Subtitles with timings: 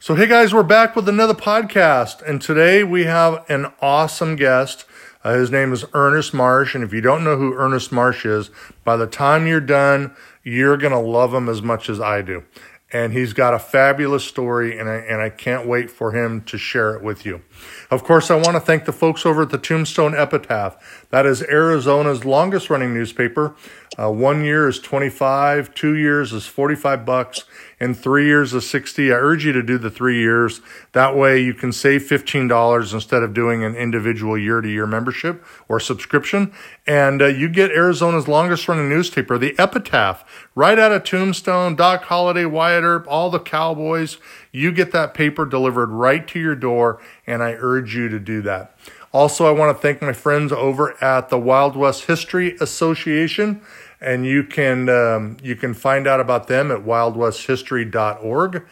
[0.00, 4.84] So, hey guys, we're back with another podcast, and today we have an awesome guest.
[5.24, 8.50] Uh, his name is Ernest Marsh, and if you don't know who Ernest Marsh is,
[8.84, 10.14] by the time you're done,
[10.44, 12.44] you're to love him as much as I do.
[12.92, 16.56] And he's got a fabulous story, and I, and I can't wait for him to
[16.56, 17.42] share it with you.
[17.90, 21.06] Of course, I want to thank the folks over at the Tombstone Epitaph.
[21.10, 23.54] That is Arizona's longest running newspaper.
[23.98, 27.44] Uh, one year is 25, two years is 45 bucks,
[27.80, 29.10] and three years is 60.
[29.10, 30.60] I urge you to do the three years.
[30.92, 35.44] That way you can save $15 instead of doing an individual year to year membership
[35.68, 36.52] or subscription.
[36.86, 42.04] And uh, you get Arizona's longest running newspaper, the Epitaph, right out of Tombstone, Doc
[42.04, 44.18] Holliday, Wyatt Earp, all the Cowboys.
[44.52, 48.42] You get that paper delivered right to your door, and I urge you to do
[48.42, 48.76] that.
[49.12, 53.62] Also, I want to thank my friends over at the Wild West History Association,
[54.00, 58.66] and you can um, you can find out about them at wildwesthistory.org.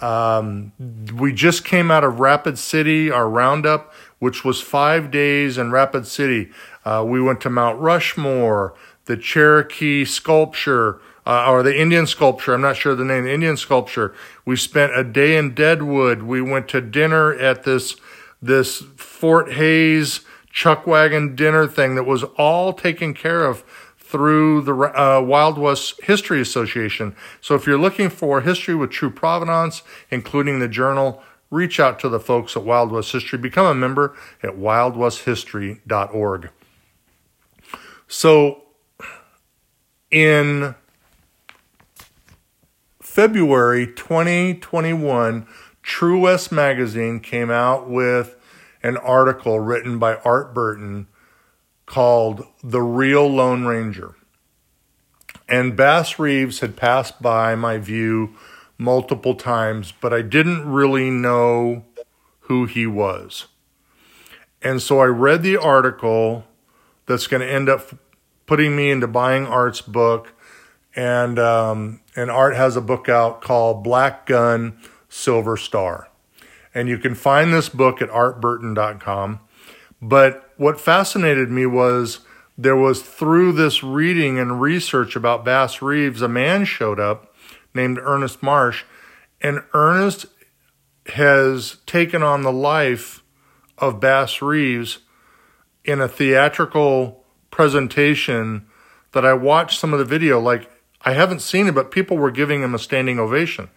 [0.00, 0.72] Um,
[1.14, 6.06] we just came out of Rapid City, our roundup, which was five days in Rapid
[6.06, 6.50] City.
[6.84, 12.54] Uh, we went to Mount Rushmore, the Cherokee sculpture, uh, or the Indian sculpture.
[12.54, 14.14] I'm not sure the name, the Indian sculpture.
[14.44, 16.22] We spent a day in Deadwood.
[16.22, 17.96] We went to dinner at this
[18.42, 23.64] this Fort Hays chuck wagon dinner thing that was all taken care of
[23.98, 27.16] through the uh, Wild West History Association.
[27.40, 32.08] So if you're looking for history with true provenance, including the journal, reach out to
[32.08, 33.38] the folks at Wild West History.
[33.38, 36.50] Become a member at wildwesthistory.org.
[38.06, 38.62] So
[40.10, 40.74] in
[43.14, 45.46] February 2021,
[45.84, 48.34] True West Magazine came out with
[48.82, 51.06] an article written by Art Burton
[51.86, 54.16] called The Real Lone Ranger.
[55.48, 58.34] And Bass Reeves had passed by my view
[58.78, 61.84] multiple times, but I didn't really know
[62.40, 63.46] who he was.
[64.60, 66.46] And so I read the article
[67.06, 67.94] that's going to end up
[68.46, 70.32] putting me into buying Art's book
[70.96, 74.78] and um, and Art has a book out called Black Gun
[75.08, 76.08] Silver Star,
[76.74, 79.40] and you can find this book at artburton.com.
[80.00, 82.20] But what fascinated me was
[82.56, 87.34] there was through this reading and research about Bass Reeves, a man showed up
[87.74, 88.84] named Ernest Marsh,
[89.40, 90.26] and Ernest
[91.06, 93.22] has taken on the life
[93.78, 95.00] of Bass Reeves
[95.84, 98.66] in a theatrical presentation
[99.12, 100.70] that I watched some of the video like
[101.04, 103.68] I haven't seen it, but people were giving him a standing ovation.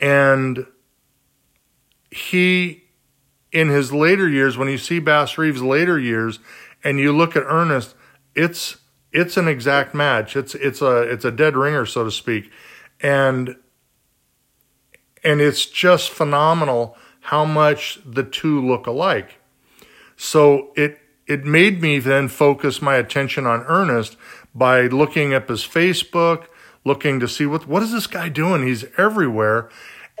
[0.00, 0.66] And
[2.10, 2.84] he,
[3.52, 6.38] in his later years, when you see Bass Reeves' later years,
[6.82, 7.94] and you look at Ernest,
[8.34, 8.78] it's
[9.12, 10.36] it's an exact match.
[10.36, 12.50] It's it's a it's a dead ringer, so to speak,
[13.00, 13.56] and
[15.22, 19.38] and it's just phenomenal how much the two look alike.
[20.16, 24.16] So it it made me then focus my attention on Ernest
[24.54, 26.46] by looking up his Facebook,
[26.84, 28.66] looking to see what what is this guy doing?
[28.66, 29.68] He's everywhere.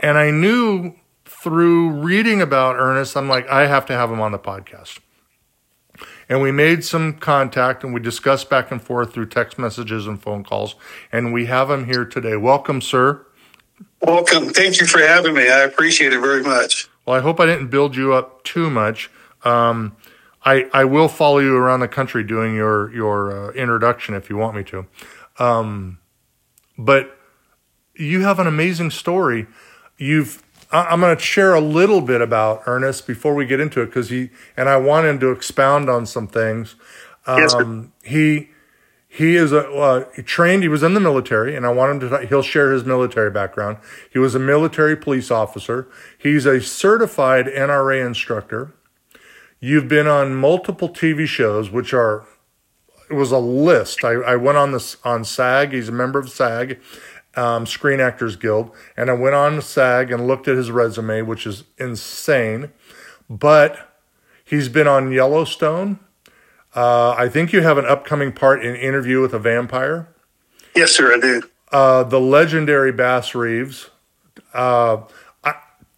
[0.02, 0.94] And I knew
[1.24, 4.98] through reading about Ernest, I'm like, I have to have him on the podcast.
[6.28, 10.22] And we made some contact and we discussed back and forth through text messages and
[10.22, 10.76] phone calls.
[11.10, 12.36] And we have him here today.
[12.36, 13.26] Welcome, sir.
[14.02, 14.50] Welcome.
[14.50, 15.50] Thank you for having me.
[15.50, 16.88] I appreciate it very much.
[17.04, 19.10] Well, I hope I didn't build you up too much.
[19.42, 19.96] Um,
[20.44, 24.36] I, I will follow you around the country doing your your uh, introduction if you
[24.36, 24.86] want me to.
[25.38, 25.98] Um,
[26.78, 27.16] but
[27.94, 29.46] you have an amazing story.
[29.98, 30.42] You've
[30.72, 34.08] I'm going to share a little bit about Ernest before we get into it because
[34.10, 36.76] he and I want him to expound on some things.
[37.36, 38.50] Yes, Um, he
[39.08, 40.62] he is a uh, he trained.
[40.62, 42.26] He was in the military, and I want him to.
[42.26, 43.78] He'll share his military background.
[44.12, 45.88] He was a military police officer.
[46.16, 48.72] He's a certified NRA instructor.
[49.58, 52.24] You've been on multiple TV shows, which are
[53.10, 54.04] it was a list.
[54.04, 55.72] I, I went on this on SAG.
[55.72, 56.78] He's a member of SAG,
[57.34, 61.46] um, Screen Actors Guild, and I went on SAG and looked at his resume, which
[61.46, 62.70] is insane.
[63.28, 64.00] But
[64.44, 65.98] he's been on Yellowstone.
[66.74, 70.08] Uh, I think you have an upcoming part in Interview with a Vampire.
[70.76, 71.42] yes, sir, I do.
[71.72, 73.90] Uh, the legendary Bass Reeves.
[74.54, 75.02] Uh,
[75.42, 75.54] I,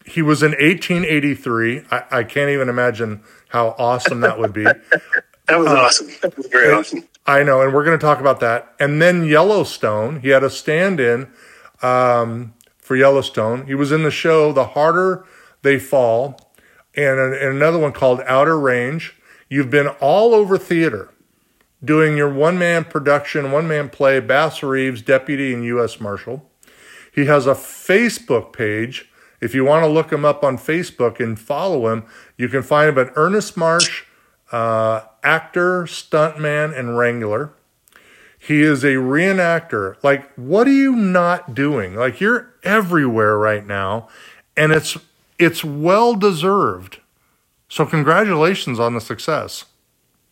[0.07, 1.85] he was in 1883.
[1.91, 4.65] I, I can't even imagine how awesome that would be.
[5.49, 6.09] That was awesome.
[6.23, 7.09] That was very awesome.
[7.27, 8.75] I know, and we're going to talk about that.
[8.81, 11.29] And then Yellowstone, he had a stand-in
[11.83, 13.67] um, for Yellowstone.
[13.67, 15.25] He was in the show The Harder
[15.63, 16.53] They Fall,
[16.95, 19.15] and, and another one called Outer Range.
[19.49, 21.11] You've been all over theater,
[21.85, 24.19] doing your one-man production, one-man play.
[24.21, 26.01] Bass Reeves, deputy and U.S.
[26.01, 26.49] Marshal.
[27.15, 29.11] He has a Facebook page,
[29.41, 32.05] If you want to look him up on Facebook and follow him,
[32.39, 34.05] you can find him at Ernest Marsh,
[34.53, 37.53] uh, actor, stuntman, and wrangler.
[38.39, 39.97] He is a reenactor.
[40.03, 41.95] Like, what are you not doing?
[41.95, 44.09] Like, you're everywhere right now,
[44.57, 44.99] and it's
[45.39, 46.99] it's well deserved.
[47.69, 49.65] So, congratulations on the success.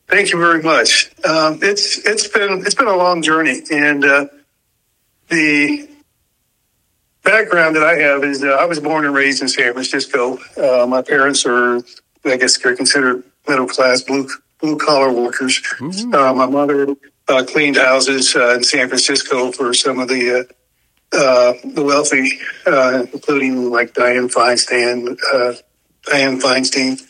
[0.08, 1.12] Thank you very much.
[1.25, 4.26] Um, it's it's been it's been a long journey, and uh,
[5.28, 5.88] the
[7.22, 10.38] background that I have is uh, I was born and raised in San Francisco.
[10.56, 11.76] Uh, my parents are,
[12.25, 14.28] I guess, they're considered middle class blue
[14.60, 15.62] blue collar workers.
[15.80, 16.94] Uh, my mother
[17.28, 20.48] uh, cleaned houses uh, in San Francisco for some of the
[21.12, 22.38] uh, the wealthy,
[23.12, 25.18] including like Dianne Feinstein.
[26.06, 27.02] Dianne Feinstein.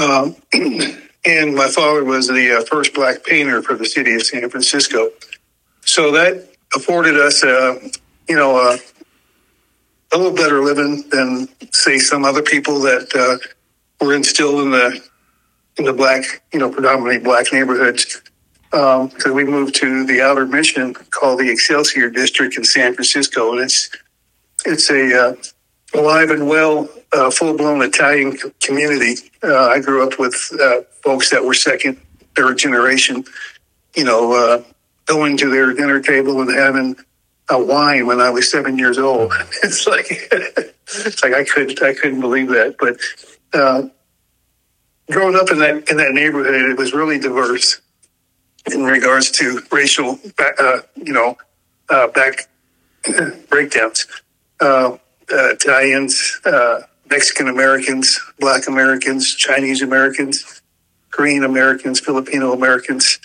[0.00, 0.36] Um,
[1.24, 5.10] and my father was the first black painter for the city of San Francisco.
[5.84, 8.78] So that afforded us, you know,
[10.12, 15.02] a little better living than say some other people that uh, were instilled in the
[15.78, 18.22] in the black, you know, predominantly black neighborhoods.
[18.72, 23.52] Um, so we moved to the outer mission called the Excelsior District in San Francisco,
[23.52, 23.90] and it's
[24.64, 25.34] it's a uh,
[25.94, 29.16] alive and well, uh, full blown Italian community.
[29.42, 32.00] Uh, I grew up with uh, folks that were second,
[32.34, 33.24] third generation.
[33.94, 34.62] You know, uh,
[35.06, 36.96] going to their dinner table and having
[37.50, 39.32] a wine when I was seven years old.
[39.62, 40.06] It's like
[40.88, 42.76] it's like I couldn't I couldn't believe that.
[42.78, 42.96] But
[43.52, 43.88] uh,
[45.10, 47.80] growing up in that in that neighborhood, it was really diverse
[48.72, 51.36] in regards to racial, uh, you know,
[51.88, 52.48] uh, back
[53.48, 54.06] breakdowns.
[54.60, 54.96] Uh,
[55.32, 60.62] uh, Italians, uh, Mexican Americans, Black Americans, Chinese Americans,
[61.10, 63.18] Korean Americans, Filipino Americans,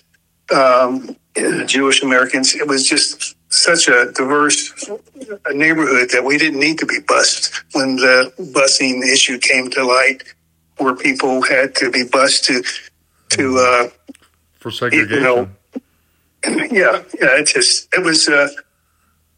[0.53, 1.15] um,
[1.65, 2.56] Jewish Americans.
[2.56, 4.89] It was just such a diverse
[5.51, 10.24] neighborhood that we didn't need to be bused when the busing issue came to light,
[10.77, 12.63] where people had to be bused to
[13.29, 14.13] to uh,
[14.59, 15.15] for segregation.
[15.15, 15.50] You know,
[16.45, 17.39] yeah, yeah.
[17.39, 18.50] It just it was uh,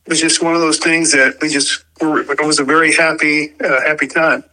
[0.06, 2.22] it was just one of those things that we just were.
[2.22, 4.44] It was a very happy uh, happy time,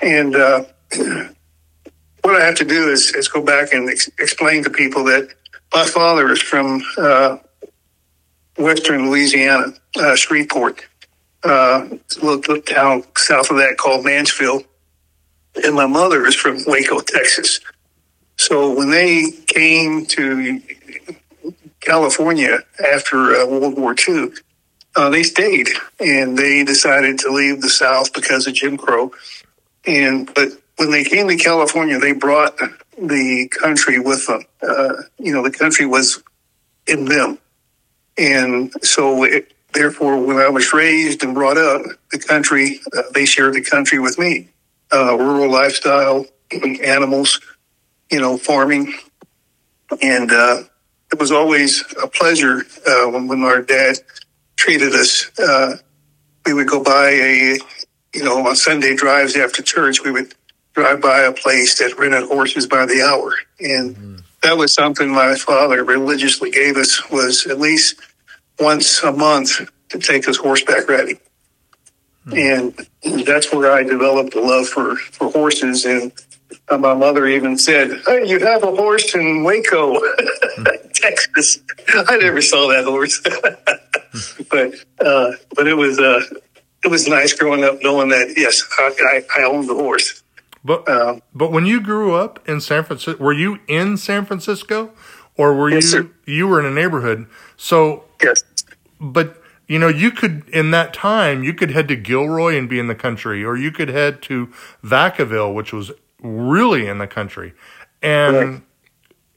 [0.00, 0.64] and uh,
[2.22, 5.28] what I have to do is is go back and ex- explain to people that
[5.72, 7.38] my father is from uh,
[8.56, 10.86] western Louisiana, uh, Shreveport.
[11.44, 14.64] Uh, a little, little town south of that called Mansfield.
[15.64, 17.60] And my mother is from Waco, Texas.
[18.36, 20.60] So when they came to
[21.80, 22.60] California
[22.94, 24.30] after uh, World War II,
[24.96, 25.68] uh, they stayed
[26.00, 29.12] and they decided to leave the South because of Jim Crow.
[29.86, 32.56] And but when they came to California, they brought
[32.96, 34.42] the country with them.
[34.62, 36.22] Uh, you know, the country was
[36.86, 37.38] in them.
[38.16, 43.24] And so, it, therefore, when I was raised and brought up, the country, uh, they
[43.24, 44.48] shared the country with me.
[44.92, 46.24] Uh, rural lifestyle,
[46.82, 47.40] animals,
[48.10, 48.94] you know, farming.
[50.00, 50.62] And uh,
[51.12, 53.98] it was always a pleasure uh, when, when our dad
[54.56, 55.30] treated us.
[55.38, 55.76] Uh,
[56.46, 57.58] we would go by a,
[58.14, 60.34] you know, on Sunday drives after church, we would
[60.74, 63.34] drive by a place that rented horses by the hour.
[63.60, 64.16] And mm-hmm.
[64.42, 68.00] that was something my father religiously gave us was at least
[68.58, 71.18] once a month to take us horseback riding.
[72.28, 72.36] Hmm.
[73.06, 75.84] And that's where I developed a love for, for horses.
[75.84, 76.12] And
[76.68, 80.64] uh, my mother even said, hey, you have a horse in Waco, hmm.
[80.94, 81.60] Texas.
[81.94, 83.20] I never saw that horse.
[84.50, 84.74] but,
[85.04, 86.20] uh, but it was, uh,
[86.84, 90.22] it was nice growing up knowing that, yes, I, I, I owned the horse.
[90.64, 94.92] But, um, but when you grew up in San Francisco, were you in San Francisco
[95.36, 96.10] or were yes, you, sir.
[96.26, 97.26] you were in a neighborhood?
[97.56, 98.42] So Yes.
[99.00, 99.37] But
[99.68, 102.88] you know, you could in that time you could head to Gilroy and be in
[102.88, 107.54] the country, or you could head to Vacaville, which was really in the country,
[108.02, 108.36] and.
[108.36, 108.62] Right.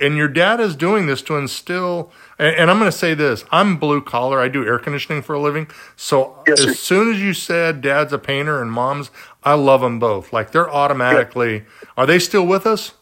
[0.04, 3.46] And your dad is doing this to instill, and, and I'm going to say this
[3.52, 4.40] I'm blue collar.
[4.40, 5.68] I do air conditioning for a living.
[5.96, 9.12] So yes, as soon as you said dad's a painter and mom's,
[9.44, 10.34] I love them both.
[10.34, 12.94] Like they're automatically, are they still with us?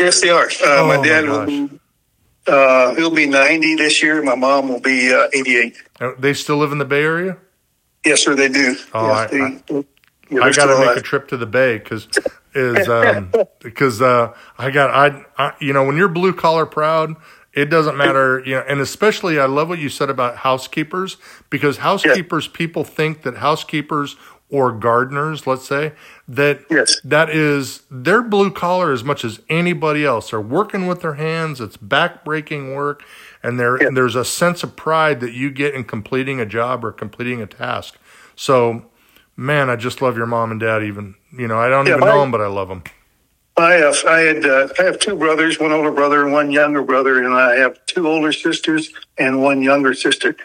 [0.00, 0.46] Yes, they are.
[0.46, 1.68] Uh, oh, my dad my
[2.46, 4.22] uh, he'll be 90 this year.
[4.22, 5.76] My mom will be uh, 88.
[6.00, 7.38] Uh, they still live in the Bay Area?
[8.04, 8.76] Yes, sir, they do.
[8.94, 12.08] Oh, yes, I, they, I, I got to make a trip to the Bay because
[12.54, 17.16] is um because uh I got I, I you know when you're blue collar proud
[17.52, 21.16] it doesn't matter you know and especially I love what you said about housekeepers
[21.50, 22.56] because housekeepers yeah.
[22.56, 24.16] people think that housekeepers
[24.52, 25.92] or gardeners, let's say,
[26.28, 27.00] that yes.
[27.02, 30.30] that is their blue collar as much as anybody else.
[30.30, 31.58] They're working with their hands.
[31.60, 33.02] It's backbreaking work,
[33.42, 36.92] and there there's a sense of pride that you get in completing a job or
[36.92, 37.96] completing a task.
[38.36, 38.84] So
[39.34, 40.82] man, I just love your mom and dad.
[40.84, 42.82] Even you know, I don't Yeah, even my- know them, but I love them.
[43.56, 46.82] I have I had uh, I have two brothers, one older brother and one younger
[46.82, 50.36] brother, and I have two older sisters and one younger sister.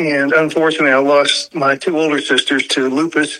[0.00, 3.38] And unfortunately, I lost my two older sisters to lupus,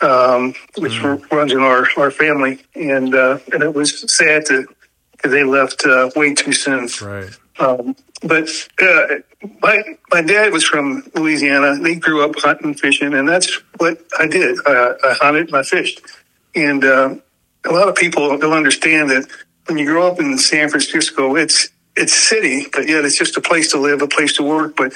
[0.00, 4.68] um, which runs in our, our family, and uh, and it was sad to
[5.10, 6.88] because they left uh, way too soon.
[7.02, 7.30] Right.
[7.58, 8.48] Um, but
[8.80, 9.16] uh,
[9.60, 9.82] my
[10.12, 11.76] my dad was from Louisiana.
[11.82, 14.58] They grew up hunting, and fishing, and that's what I did.
[14.64, 16.02] I, I hunted and I fished.
[16.54, 17.16] And uh,
[17.64, 19.28] a lot of people don't understand that
[19.66, 23.40] when you grow up in San Francisco, it's it's city, but yet it's just a
[23.40, 24.76] place to live, a place to work.
[24.76, 24.92] But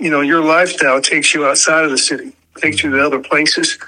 [0.00, 3.78] you know, your lifestyle takes you outside of the city, takes you to other places.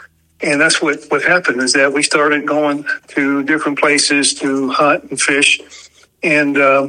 [0.41, 5.05] And that's what, what happened is that we started going to different places to hunt
[5.05, 5.61] and fish.
[6.23, 6.89] And uh,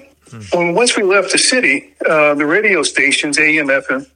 [0.52, 4.10] when, once we left the city, uh, the radio stations, AM, FM,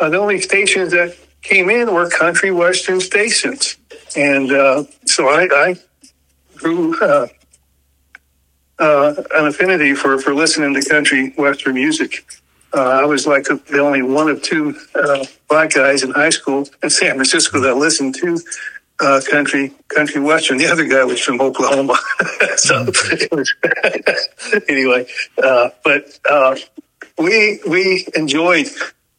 [0.00, 3.76] uh, the only stations that came in were country western stations.
[4.16, 5.76] And uh, so I, I
[6.56, 7.26] grew uh,
[8.78, 12.24] uh, an affinity for, for listening to country western music.
[12.74, 16.68] Uh, I was like the only one of two uh, black guys in high school
[16.82, 18.40] in San Francisco that listened to
[19.00, 20.58] uh, country country western.
[20.58, 21.96] The other guy was from Oklahoma.
[22.56, 22.84] so
[23.32, 23.54] was
[24.68, 25.06] anyway,
[25.42, 26.56] uh, but uh,
[27.16, 28.66] we we enjoyed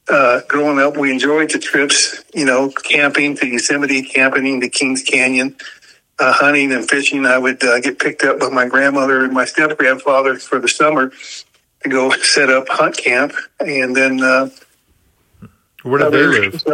[0.09, 0.97] uh, growing up.
[0.97, 2.24] We enjoyed the trips.
[2.33, 5.55] You know, camping to Yosemite, camping to Kings Canyon.
[6.17, 9.43] Uh, hunting and fishing, I would uh, get picked up by my grandmother and my
[9.43, 11.12] step grandfather for the summer
[11.85, 14.49] to go set up hunt camp, and then uh,
[15.83, 16.65] Where did they live?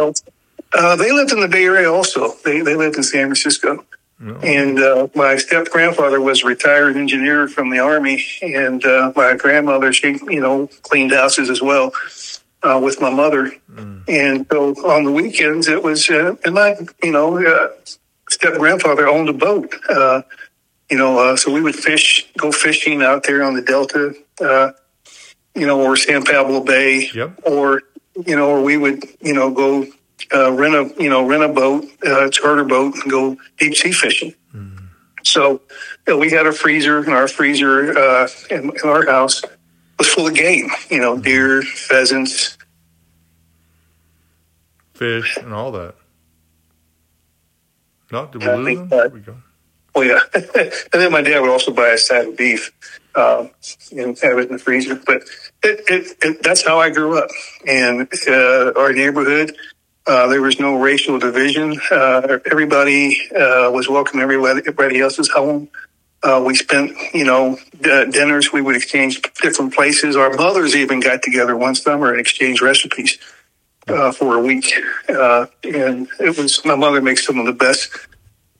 [0.74, 2.32] Uh, they lived in the Bay Area also.
[2.44, 3.84] They they lived in San Francisco.
[4.18, 4.36] No.
[4.36, 9.34] And uh, my step grandfather was a retired engineer from the army, and uh, my
[9.34, 11.92] grandmother, she you know cleaned houses as well
[12.62, 13.52] uh, with my mother.
[14.08, 17.68] And so on the weekends, it was uh, and my you know uh,
[18.30, 19.74] step grandfather owned a boat.
[19.88, 20.22] Uh,
[20.90, 24.72] you know, uh, so we would fish, go fishing out there on the Delta, uh,
[25.54, 27.40] you know, or San Pablo Bay, Yep.
[27.44, 27.82] or
[28.26, 29.86] you know, or we would you know go
[30.34, 33.92] uh, rent a you know rent a boat, uh, charter boat, and go deep sea
[33.92, 34.34] fishing.
[35.24, 35.62] So
[36.06, 39.40] you know, we had a freezer, and our freezer uh, in, in our house
[39.98, 40.68] was full of game.
[40.90, 42.58] You know, deer, pheasants.
[44.94, 45.94] Fish and all that.
[48.10, 48.88] No, did we lose think them?
[48.98, 49.36] that- We go.
[49.94, 52.72] Oh yeah, and then my dad would also buy a side of beef
[53.14, 53.50] um,
[53.90, 54.96] and have it in the freezer.
[54.96, 55.22] But
[55.62, 57.30] it, it, it, that's how I grew up.
[57.66, 59.54] And uh, our neighborhood,
[60.06, 61.80] uh, there was no racial division.
[61.90, 64.20] Uh, everybody uh, was welcome.
[64.20, 65.68] Everybody, else's home.
[66.22, 68.52] Uh, we spent, you know, d- dinners.
[68.52, 70.16] We would exchange different places.
[70.16, 73.18] Our mothers even got together one summer and exchanged recipes
[73.88, 74.72] uh, for a week.
[75.08, 77.90] Uh, and it was my mother makes some of the best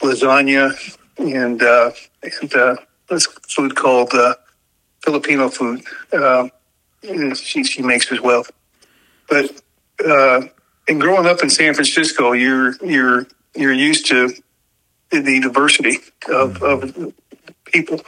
[0.00, 0.74] lasagna
[1.18, 1.92] and uh,
[2.22, 2.76] and uh,
[3.08, 4.34] this food called uh,
[5.02, 5.82] Filipino food.
[6.12, 6.48] Uh,
[7.34, 8.44] she she makes as well.
[9.28, 9.50] But
[10.04, 10.42] uh,
[10.88, 14.32] and growing up in San Francisco, you're you're you're used to
[15.10, 17.12] the diversity of, of
[17.64, 18.00] people.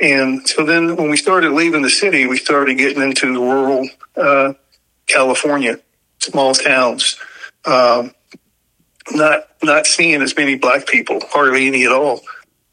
[0.00, 4.54] And so then when we started leaving the city, we started getting into rural uh,
[5.06, 5.78] California,
[6.18, 7.16] small towns.
[7.64, 8.12] Um,
[9.12, 12.20] not not seeing as many black people, hardly any at all.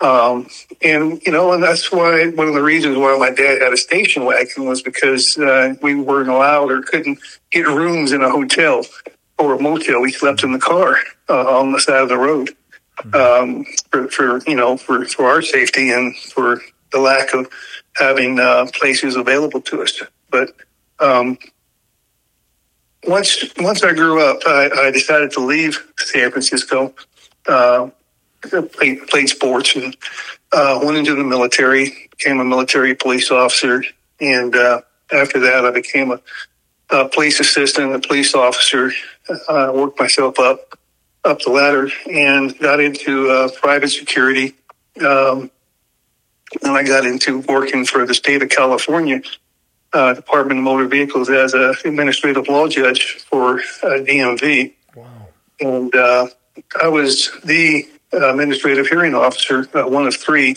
[0.01, 0.48] Um,
[0.82, 3.77] and you know, and that's why one of the reasons why my dad had a
[3.77, 7.20] station wagon was because uh, we weren't allowed or couldn't
[7.51, 8.86] get rooms in a hotel
[9.38, 10.01] or a motel.
[10.01, 12.50] We slept in the car uh, on the side of the road
[13.13, 17.50] um, for, for you know for for our safety and for the lack of
[17.96, 20.01] having uh, places available to us.
[20.29, 20.53] But
[21.00, 21.38] um,
[23.06, 26.94] once once I grew up, I, I decided to leave San Francisco.
[27.48, 27.89] Uh,
[28.41, 29.96] played played sports and
[30.51, 32.10] uh, went into the military.
[32.12, 33.84] Became a military police officer,
[34.19, 34.81] and uh,
[35.12, 36.22] after that, I became a,
[36.89, 38.91] a police assistant, a police officer.
[39.48, 40.77] Uh, worked myself up
[41.24, 44.55] up the ladder and got into uh, private security.
[45.05, 45.51] Um,
[46.63, 49.22] and I got into working for the state of California
[49.93, 54.74] uh, Department of Motor Vehicles as an administrative law judge for uh, DMV.
[54.96, 55.27] Wow.
[55.60, 56.27] And uh,
[56.81, 60.56] I was the uh, administrative hearing officer, uh, one of three.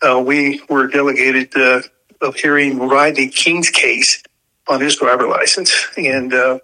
[0.00, 1.82] Uh, we were delegated uh,
[2.20, 4.22] of hearing Rodney King's case
[4.68, 5.86] on his driver license.
[5.96, 6.58] And uh,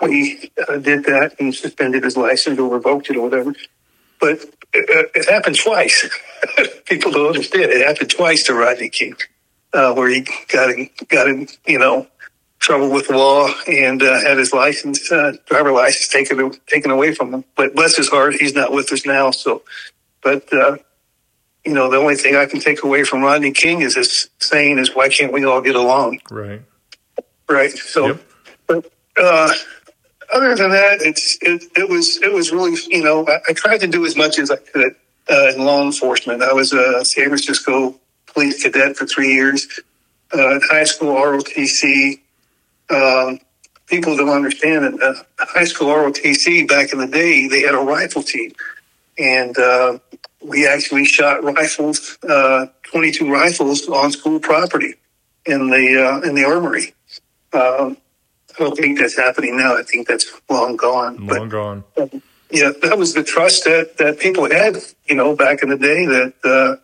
[0.00, 3.54] we uh, did that and suspended his license or revoked it or whatever.
[4.20, 6.08] But it, it happened twice.
[6.86, 7.70] People don't understand.
[7.70, 9.16] It happened twice to Rodney King,
[9.72, 12.06] uh, where he got in, got in, you know,
[12.62, 17.12] trouble with the law and uh, had his license, uh, driver license taken taken away
[17.14, 17.44] from him.
[17.56, 19.32] But bless his heart, he's not with us now.
[19.32, 19.62] So,
[20.22, 20.76] but uh,
[21.64, 24.78] you know, the only thing I can take away from Rodney King is his saying
[24.78, 26.62] is, "Why can't we all get along?" Right.
[27.48, 27.72] Right.
[27.72, 28.22] So, Yep.
[28.68, 29.52] but uh,
[30.32, 33.80] other than that, it's it, it was it was really you know I, I tried
[33.80, 34.94] to do as much as I could
[35.30, 36.42] uh, in law enforcement.
[36.42, 39.68] I was a San Francisco police cadet for three years.
[40.32, 42.20] Uh, high school ROTC.
[42.92, 43.40] Um,
[43.86, 47.78] people don't understand that uh, high school ROTC back in the day they had a
[47.78, 48.52] rifle team,
[49.18, 49.98] and uh,
[50.40, 54.94] we actually shot rifles, uh, twenty two rifles on school property
[55.46, 56.94] in the uh, in the armory.
[57.52, 57.96] Um,
[58.54, 59.76] I don't think that's happening now.
[59.76, 61.26] I think that's long gone.
[61.26, 61.84] Long gone.
[61.96, 62.12] But
[62.50, 66.04] yeah, that was the trust that, that people had, you know, back in the day
[66.04, 66.76] that, uh,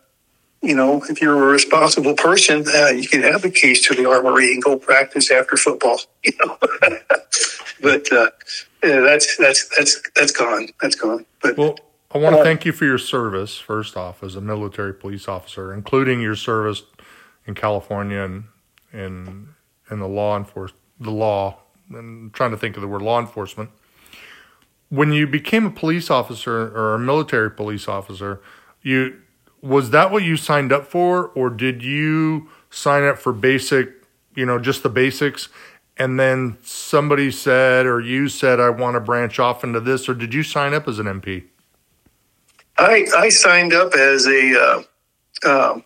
[0.61, 4.09] you know, if you're a responsible person, uh, you can have the keys to the
[4.09, 6.57] armory and go practice after football, you know.
[7.81, 8.29] but uh,
[8.83, 10.67] yeah, that's that's that's that's gone.
[10.81, 11.25] That's gone.
[11.41, 11.77] But Well,
[12.11, 15.73] I want to thank you for your service, first off, as a military police officer,
[15.73, 16.83] including your service
[17.45, 18.43] in California and
[18.91, 19.49] in
[19.89, 21.59] in the law enforcement, the law.
[21.91, 23.71] I'm trying to think of the word law enforcement.
[24.89, 28.41] When you became a police officer or a military police officer,
[28.81, 29.21] you
[29.61, 33.89] was that what you signed up for, or did you sign up for basic,
[34.35, 35.49] you know, just the basics?
[35.97, 40.13] And then somebody said, or you said, I want to branch off into this, or
[40.13, 41.43] did you sign up as an MP?
[42.77, 44.83] I I signed up as a.
[45.45, 45.83] Uh, um,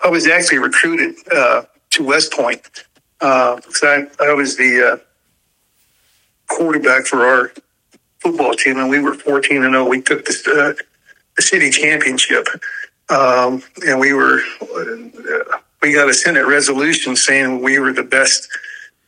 [0.00, 2.84] I was actually recruited uh, to West Point
[3.20, 4.96] uh, because I I was the uh,
[6.48, 7.52] quarterback for our
[8.18, 9.88] football team, and we were fourteen and zero.
[9.88, 10.82] We took the uh,
[11.36, 12.48] the city championship,
[13.08, 14.40] um, and we were
[15.82, 18.48] we got a Senate resolution saying we were the best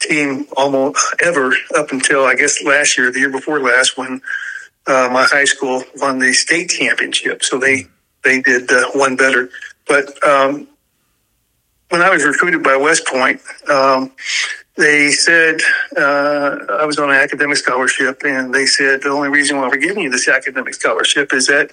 [0.01, 4.21] team almost ever up until I guess last year, the year before last, when
[4.87, 7.43] uh, my high school won the state championship.
[7.43, 7.87] So they
[8.23, 9.51] they did uh, one better.
[9.87, 10.69] But um,
[11.91, 14.13] when I was recruited by West Point, um,
[14.77, 15.61] they said
[15.97, 19.77] uh, I was on an academic scholarship, and they said the only reason why we're
[19.77, 21.71] giving you this academic scholarship is that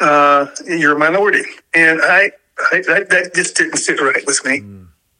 [0.00, 1.44] uh, you're a minority.
[1.74, 2.32] And I,
[2.72, 4.58] I that, that just didn't sit right with me.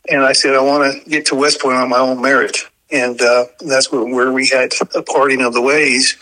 [0.08, 2.56] And I said I want to get to West Point on my own merit.
[2.90, 6.16] And uh, that's where, where we had a parting of the ways,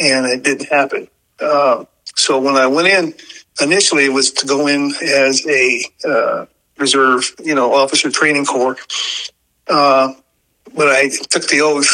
[0.00, 1.08] and it didn't happen.
[1.38, 1.84] Uh,
[2.16, 3.14] so when I went in,
[3.60, 8.76] initially it was to go in as a uh, reserve, you know, officer training corps.
[9.68, 10.14] Uh,
[10.74, 11.88] but I took the oath,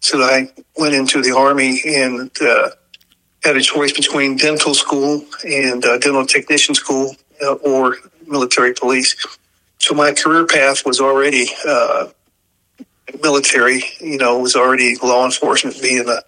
[0.00, 2.70] so I went into the army and uh,
[3.42, 9.16] had a choice between dental school and uh, dental technician school uh, or military police.
[9.78, 12.08] So my career path was already uh,
[13.22, 13.82] military.
[14.00, 16.22] You know, was already law enforcement, being a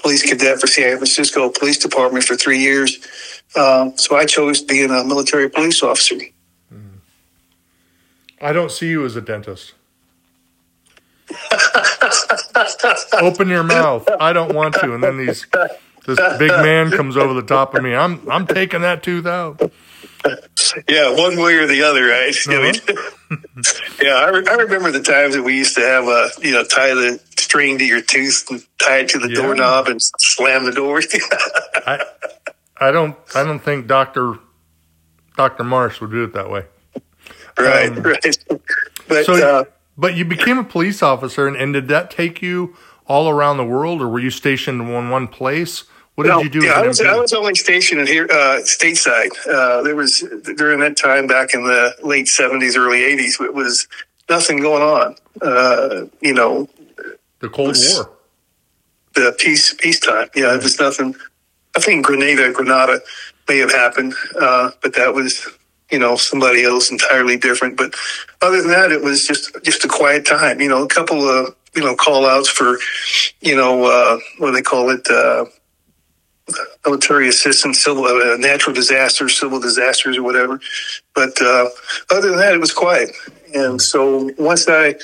[0.00, 2.98] police cadet for San Francisco Police Department for three years.
[3.54, 6.16] Um, so I chose being a military police officer.
[8.40, 9.72] I don't see you as a dentist.
[13.20, 14.08] Open your mouth.
[14.20, 14.94] I don't want to.
[14.94, 15.46] And then these
[16.06, 17.94] this big man comes over the top of me.
[17.94, 19.60] I'm I'm taking that tooth out.
[20.88, 22.34] Yeah, one way or the other, right?
[22.48, 22.62] I
[23.30, 23.38] mean,
[24.02, 26.64] yeah, I, re- I remember the times that we used to have a you know
[26.64, 29.42] tie the string to your tooth and tie it to the Yeah.
[29.42, 31.00] doorknob and slam the door.
[31.86, 32.04] I
[32.78, 34.34] I don't I don't think Doctor
[35.36, 36.64] Doctor Marsh would do it that way.
[37.58, 38.36] right, Um, right.
[39.08, 39.64] But So, uh,
[39.96, 42.74] but you became a police officer, and, and did that take you
[43.06, 45.84] all around the world, or were you stationed in one one place?
[46.16, 46.64] What did no, you do?
[46.64, 46.98] yeah, I was?
[47.00, 49.28] I was only stationed in here uh, stateside.
[49.46, 50.24] Uh, there was
[50.56, 53.38] during that time back in the late seventies, early eighties.
[53.38, 53.86] It was
[54.28, 55.16] nothing going on.
[55.42, 56.70] Uh, you know,
[57.40, 58.10] the Cold War.
[59.14, 60.28] the peace peacetime.
[60.34, 61.14] Yeah, it was nothing.
[61.76, 63.00] I think Grenada, Grenada
[63.46, 65.46] may have happened, uh, but that was
[65.90, 67.76] you know somebody else entirely different.
[67.76, 67.94] But
[68.40, 70.62] other than that, it was just just a quiet time.
[70.62, 72.78] You know, a couple of you know call outs for
[73.42, 75.06] you know uh, what do they call it.
[76.84, 80.60] Military assistance, civil, uh, natural disasters, civil disasters, or whatever.
[81.14, 81.68] But uh,
[82.10, 83.10] other than that, it was quiet.
[83.54, 84.94] And so once I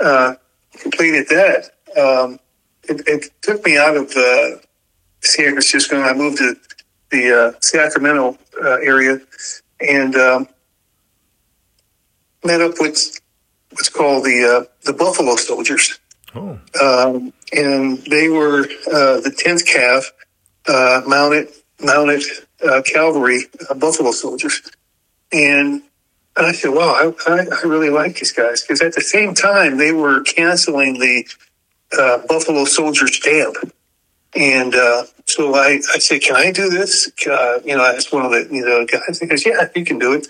[0.00, 0.34] uh,
[0.78, 2.40] completed that, um,
[2.88, 4.56] it, it took me out of uh,
[5.20, 6.56] San Francisco and I moved to
[7.10, 9.20] the uh, Sacramento uh, area
[9.80, 10.48] and um,
[12.44, 13.20] met up with
[13.70, 15.98] what's called the uh, the Buffalo Soldiers,
[16.34, 20.04] Oh, um, and they were uh, the tenth Cav
[20.70, 21.48] uh, mounted
[21.80, 22.22] mounted
[22.66, 24.62] uh, cavalry uh, Buffalo Soldiers,
[25.32, 25.82] and
[26.36, 29.78] I said, "Wow, I, I, I really like these guys." Because at the same time,
[29.78, 31.24] they were canceling the
[31.98, 33.56] uh, Buffalo Soldier stamp,
[34.34, 38.24] and uh, so I, I said, "Can I do this?" You know, I asked one
[38.24, 39.18] of the you know guys.
[39.18, 40.28] He goes, "Yeah, you can do it."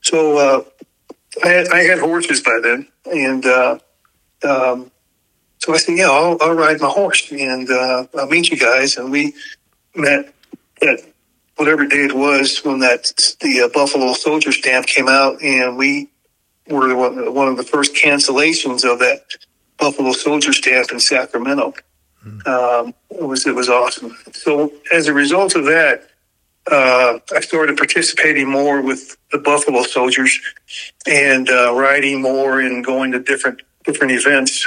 [0.00, 0.64] So
[1.42, 3.44] I, had, I had horses by then, and
[4.44, 4.90] um,
[5.58, 9.10] so I said, "Yeah, I'll, I'll ride my horse, and I'll meet you guys." And
[9.10, 9.34] we
[9.94, 10.32] met
[10.82, 11.00] at
[11.56, 16.08] whatever day it was when that the uh, Buffalo Soldier stamp came out, and we
[16.68, 19.24] were one, one of the first cancellations of that
[19.78, 21.74] Buffalo Soldier stamp in Sacramento.
[22.46, 24.16] Um, it was it was awesome.
[24.32, 26.08] So as a result of that,
[26.70, 30.40] uh, I started participating more with the Buffalo Soldiers
[31.06, 34.66] and uh, riding more and going to different different events.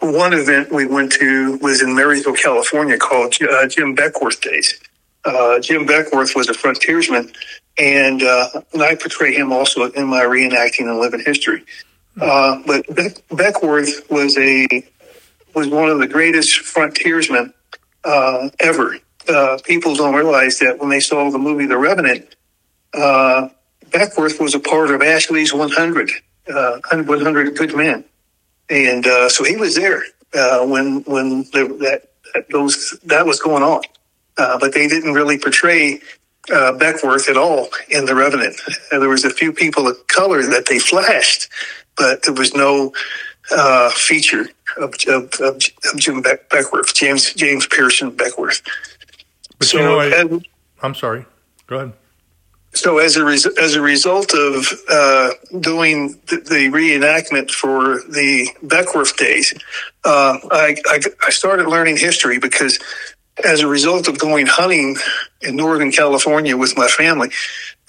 [0.00, 4.78] One event we went to was in Marysville, California, called uh, Jim Beckwourth Days.
[5.24, 7.32] Uh, Jim Beckwourth was a frontiersman,
[7.78, 11.64] and, uh, and I portray him also in my reenacting and living history.
[12.20, 14.66] Uh, but Beck- Beckwourth was a
[15.54, 17.52] was one of the greatest frontiersmen
[18.04, 18.98] uh, ever.
[19.64, 22.36] People don't realize that when they saw the movie The Revenant,
[22.94, 26.10] Beckwourth was a part of Ashley's 100,
[26.54, 28.04] uh, 100 Good Men,
[28.68, 30.02] and uh, so he was there
[30.34, 33.82] uh, when when the, that that those that was going on.
[34.38, 35.94] Uh, but they didn't really portray
[36.50, 38.60] uh, Beckwourth at all in The Revenant.
[38.92, 41.48] And there was a few people of color that they flashed,
[41.96, 42.92] but there was no
[43.50, 48.62] uh, feature of, of, of, of Jim Beck, Beckwourth, James James Pierson Beckwourth.
[49.58, 50.40] But So, you know, I,
[50.82, 51.24] I'm sorry.
[51.66, 51.92] Go ahead.
[52.76, 58.48] So as a res- as a result of uh, doing the, the reenactment for the
[58.64, 59.54] Beckwourth days,
[60.04, 62.78] uh, I, I I started learning history because
[63.44, 64.96] as a result of going hunting
[65.40, 67.30] in Northern California with my family,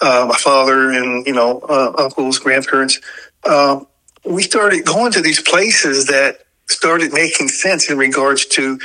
[0.00, 2.98] uh, my father and you know uh, uncles, grandparents,
[3.44, 3.80] uh,
[4.24, 8.78] we started going to these places that started making sense in regards to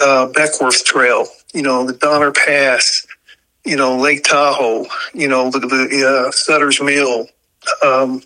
[0.00, 1.26] uh, Beckwourth Trail.
[1.52, 3.06] You know, the Donner Pass
[3.64, 7.26] you know, Lake Tahoe, you know, the, the uh, Sutter's Mill,
[7.84, 8.22] um,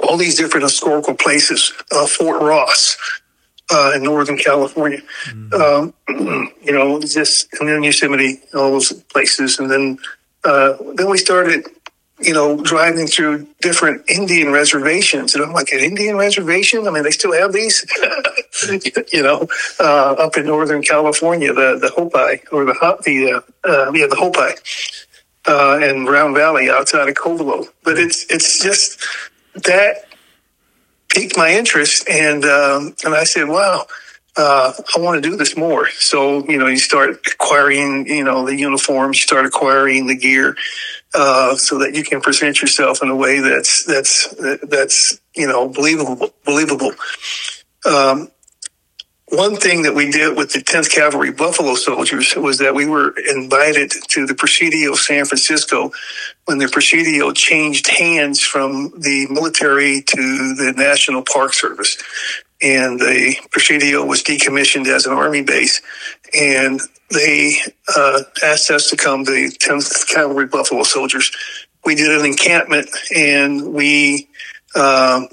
[0.00, 2.96] all these different historical places, uh, Fort Ross
[3.70, 5.00] uh, in Northern California,
[5.52, 9.98] um, you know, just and then Yosemite, all those places, and then
[10.44, 11.66] uh, then we started,
[12.24, 16.86] you know, driving through different Indian reservations, and I'm like, an Indian reservation?
[16.86, 17.84] I mean, they still have these,
[19.12, 19.46] you know,
[19.80, 24.16] uh, up in Northern California, the the Hopi or the the uh, uh, yeah the
[24.16, 24.54] Hopi
[25.46, 27.68] uh, and Round Valley outside of Covelo.
[27.84, 29.00] But it's it's just
[29.54, 30.04] that
[31.08, 33.86] piqued my interest, and um, and I said, wow.
[34.34, 35.90] Uh, I want to do this more.
[35.90, 40.56] So, you know, you start acquiring, you know, the uniforms, you start acquiring the gear,
[41.14, 45.68] uh, so that you can present yourself in a way that's, that's, that's, you know,
[45.68, 46.92] believable, believable.
[47.84, 48.30] Um,
[49.32, 53.14] one thing that we did with the 10th Cavalry Buffalo Soldiers was that we were
[53.30, 55.90] invited to the Presidio of San Francisco
[56.44, 60.16] when the Presidio changed hands from the military to
[60.54, 61.96] the National Park Service.
[62.62, 65.82] And the Presidio was decommissioned as an army base.
[66.32, 67.56] And they
[67.94, 71.30] uh, asked us to come, the 10th Cavalry Buffalo Soldiers.
[71.84, 74.28] We did an encampment and we
[74.74, 75.28] um,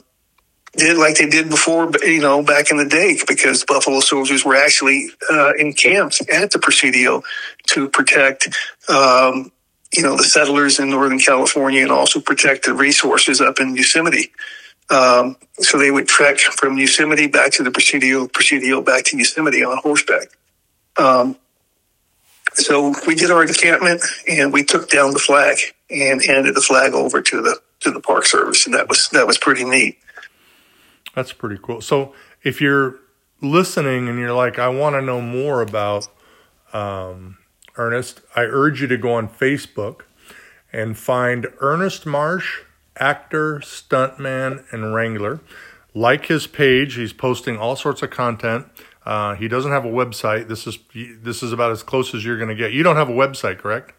[0.75, 4.55] did like they did before, you know, back in the day, because Buffalo soldiers were
[4.55, 7.23] actually uh, encamped at the Presidio
[7.67, 8.47] to protect,
[8.89, 9.51] um,
[9.95, 14.31] you know, the settlers in Northern California and also protect the resources up in Yosemite.
[14.89, 19.63] Um, so they would trek from Yosemite back to the Presidio, Presidio back to Yosemite
[19.63, 20.29] on horseback.
[20.97, 21.37] Um,
[22.53, 25.57] so we did our encampment and we took down the flag
[25.89, 29.25] and handed the flag over to the to the Park Service, and that was that
[29.25, 29.97] was pretty neat.
[31.15, 31.81] That's pretty cool.
[31.81, 32.95] So if you're
[33.41, 36.07] listening and you're like, I want to know more about
[36.73, 37.37] um,
[37.77, 40.01] Ernest, I urge you to go on Facebook
[40.71, 42.61] and find Ernest Marsh,
[42.99, 45.41] actor, stuntman, and wrangler.
[45.93, 48.67] Like his page, he's posting all sorts of content.
[49.05, 50.47] Uh, he doesn't have a website.
[50.47, 52.73] This is this is about as close as you're going to get.
[52.73, 53.93] You don't have a website, correct?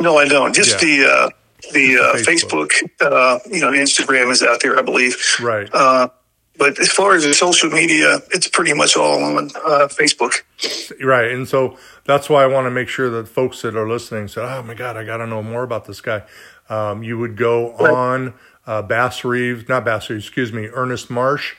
[0.00, 0.54] No, I don't.
[0.54, 0.88] Just Yeah.
[0.88, 1.30] the uh,
[1.72, 2.72] the uh, Just Facebook.
[3.00, 5.16] Uh, you know, Instagram is out there, I believe.
[5.40, 5.68] Right.
[5.72, 6.08] Uh,
[6.58, 10.42] but as far as the social media, it's pretty much all on uh, Facebook.
[11.02, 11.30] Right.
[11.30, 14.44] And so that's why I want to make sure that folks that are listening said,
[14.44, 16.22] oh my God, I got to know more about this guy.
[16.70, 17.92] Um, you would go Right.
[17.92, 18.34] on
[18.66, 21.54] uh, Bass Reeves, not Bass Reeves, excuse me, Ernest Marsh,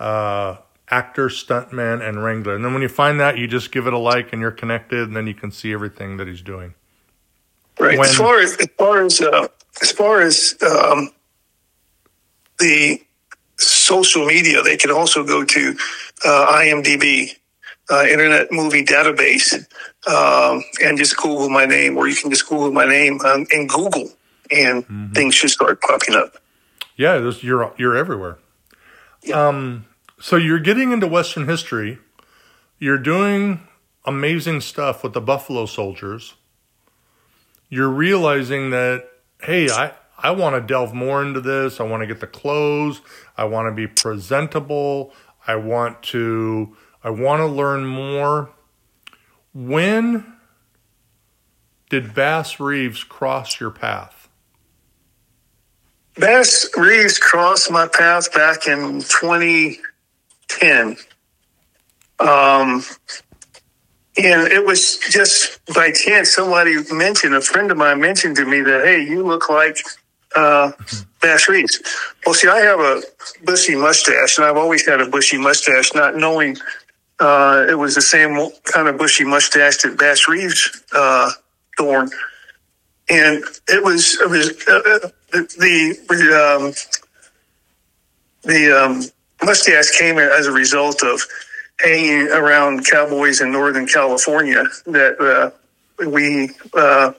[0.00, 0.56] uh,
[0.90, 2.54] actor, stuntman, and wrangler.
[2.56, 5.00] And then when you find that, you just give it a like and you're connected,
[5.06, 6.74] and then you can see everything that he's doing.
[7.78, 7.98] Right.
[7.98, 9.48] When- as far as as far as uh,
[9.82, 11.10] as far as um,
[12.58, 13.00] the
[13.58, 15.76] social media, they can also go to
[16.24, 17.36] uh, IMDb,
[17.90, 19.54] uh, Internet Movie Database,
[20.08, 23.66] um, and just Google my name, or you can just Google my name um, in
[23.66, 24.08] Google,
[24.50, 25.12] and mm-hmm.
[25.12, 26.36] things just start popping up.
[26.96, 28.38] Yeah, you're you're everywhere.
[29.22, 29.48] Yeah.
[29.48, 29.86] Um,
[30.18, 31.98] so you're getting into Western history.
[32.78, 33.66] You're doing
[34.04, 36.34] amazing stuff with the Buffalo Soldiers.
[37.68, 39.08] You're realizing that
[39.42, 41.80] hey, I I want to delve more into this.
[41.80, 43.02] I want to get the clothes.
[43.36, 45.12] I want to be presentable.
[45.46, 48.50] I want to I want to learn more.
[49.52, 50.34] When
[51.88, 54.15] did Bass Reeves cross your path?
[56.18, 60.96] Bass Reeves crossed my path back in 2010.
[62.18, 62.82] Um,
[64.16, 68.62] and it was just by chance somebody mentioned, a friend of mine mentioned to me
[68.62, 69.78] that, hey, you look like
[70.34, 70.72] uh,
[71.20, 71.82] Bass Reeves.
[72.24, 73.02] Well, see, I have a
[73.44, 76.56] bushy mustache, and I've always had a bushy mustache, not knowing
[77.20, 81.30] uh, it was the same kind of bushy mustache that Bass Reeves uh,
[81.76, 82.08] thorn.
[83.08, 85.10] And it was it was uh,
[85.42, 86.72] the the um,
[88.42, 89.02] the um,
[89.44, 91.20] mustache came as a result of
[91.80, 95.50] hanging around cowboys in Northern California that uh,
[96.08, 97.12] we uh,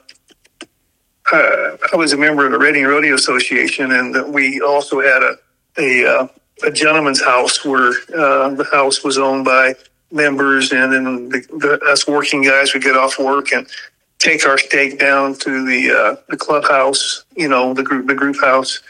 [1.32, 5.36] uh, I was a member of the Redding Rodeo Association, and we also had a
[5.78, 6.28] a, uh,
[6.64, 9.74] a gentleman's house where uh, the house was owned by
[10.10, 13.66] members, and then the, the, us working guys would get off work and
[14.18, 18.40] take our steak down to the uh, the clubhouse, you know, the group the group
[18.40, 18.80] house,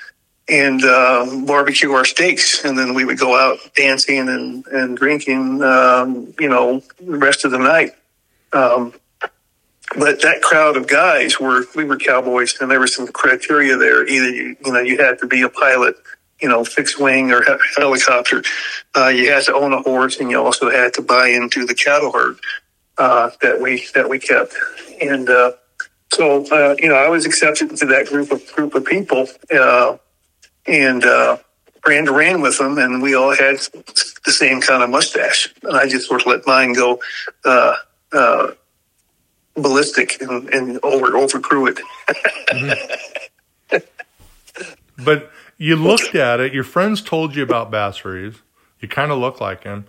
[0.49, 5.63] and uh, barbecue our steaks, and then we would go out dancing and and drinking,
[5.63, 7.93] um, you know, the rest of the night.
[8.53, 8.95] Um,
[9.97, 14.07] but that crowd of guys were we were cowboys, and there was some criteria there.
[14.07, 15.97] Either you you know you had to be a pilot,
[16.41, 17.43] you know, fixed wing or
[17.77, 18.43] helicopter.
[18.97, 21.75] Uh, you had to own a horse, and you also had to buy into the
[21.75, 22.39] cattle herd
[22.99, 24.55] uh, that we that we kept.
[25.01, 25.53] And uh,
[26.13, 29.97] so uh, you know, I was accepted into that group of group of people, uh,
[30.67, 31.39] and uh,
[31.87, 33.59] ran with them, and we all had
[34.25, 35.55] the same kind of mustache.
[35.63, 37.01] And I just sort of let mine go
[39.63, 41.79] ballistic and, and over overcrew it.
[42.49, 43.77] mm-hmm.
[45.05, 46.55] but you looked at it.
[46.55, 48.43] Your friends told you about Bass Reeves.
[48.81, 49.87] You kind of look like him.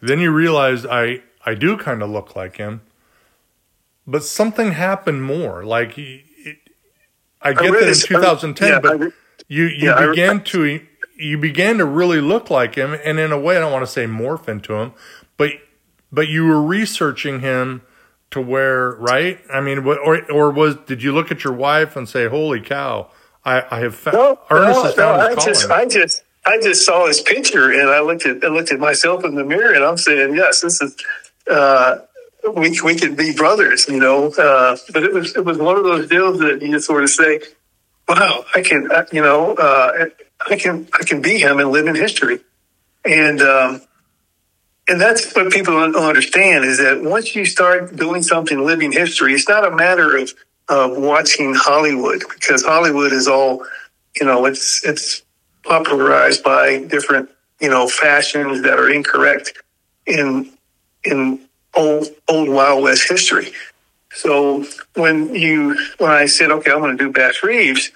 [0.00, 2.82] Then you realized I I do kind of look like him.
[4.06, 5.64] But something happened more.
[5.64, 6.24] Like it,
[7.42, 9.12] I get I that in 2010, yeah, but re-
[9.48, 10.80] you you yeah, began re- to
[11.16, 13.90] you began to really look like him, and in a way, I don't want to
[13.90, 14.92] say morph into him,
[15.36, 15.52] but
[16.10, 17.82] but you were researching him
[18.30, 19.40] to where right?
[19.52, 23.10] I mean, or or was did you look at your wife and say, "Holy cow,
[23.44, 27.06] I, I have found no, Ernest no, no, I just I just I just saw
[27.06, 29.96] his picture and I looked at I looked at myself in the mirror and I'm
[29.96, 30.96] saying, yes, this is.
[31.50, 31.98] Uh,
[32.54, 34.28] we we could be brothers, you know.
[34.28, 37.10] Uh, but it was it was one of those deals that you just sort of
[37.10, 37.40] say,
[38.08, 40.06] "Wow, I can, you know, uh,
[40.48, 42.40] I can I can be him and live in history."
[43.04, 43.82] And um,
[44.88, 49.34] and that's what people don't understand is that once you start doing something living history,
[49.34, 50.32] it's not a matter of
[50.68, 53.64] of watching Hollywood because Hollywood is all,
[54.18, 55.22] you know, it's it's
[55.64, 57.28] popularized by different,
[57.60, 59.52] you know, fashions that are incorrect
[60.06, 60.50] in
[61.04, 61.40] in
[61.74, 63.52] old old Wild West history.
[64.12, 67.90] So when you when I said, okay, I'm going to do Bass Reeves,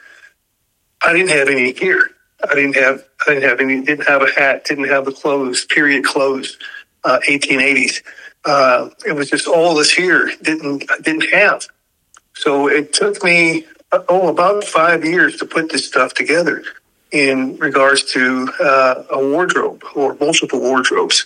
[1.03, 2.11] I didn't have any gear.
[2.49, 5.65] I didn't have I didn't have any didn't have a hat, didn't have the clothes,
[5.65, 6.59] period clothes
[7.05, 8.03] uh, 1880s.
[8.45, 11.67] Uh, it was just all this here didn't didn't have.
[12.35, 13.67] So it took me
[14.09, 16.65] oh about five years to put this stuff together
[17.15, 21.25] in regards to uh, a wardrobe or multiple wardrobes,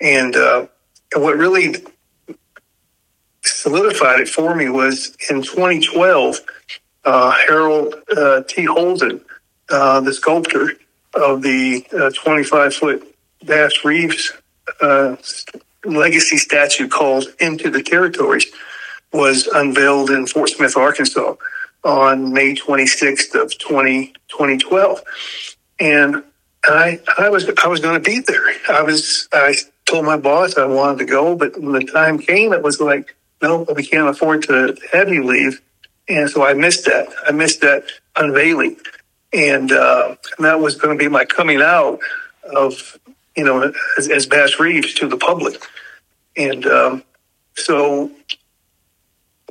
[0.00, 0.66] and, uh,
[1.14, 1.76] and what really
[3.42, 6.40] solidified it for me was in 2012.
[7.04, 8.64] Uh, Harold uh, T.
[8.64, 9.20] Holden,
[9.68, 10.72] the sculptor
[11.14, 14.32] of the 25 foot Bass Reeves
[14.80, 15.16] uh,
[15.84, 18.46] legacy statue called Into the Territories
[19.12, 21.34] was unveiled in Fort Smith, Arkansas
[21.84, 25.02] on May 26th of 20, 2012.
[25.80, 26.22] And
[26.64, 28.52] I, I was, I was going to be there.
[28.68, 29.54] I was, I
[29.88, 33.16] told my boss I wanted to go, but when the time came, it was like,
[33.42, 35.60] no, we can't afford to have you leave.
[36.08, 37.08] And so I missed that.
[37.26, 37.84] I missed that
[38.16, 38.76] unveiling.
[39.32, 42.00] And, uh, and that was going to be my coming out
[42.44, 42.98] of
[43.38, 45.62] you know, as, as Bass Reeves to the public.
[46.36, 47.04] And um,
[47.54, 48.10] so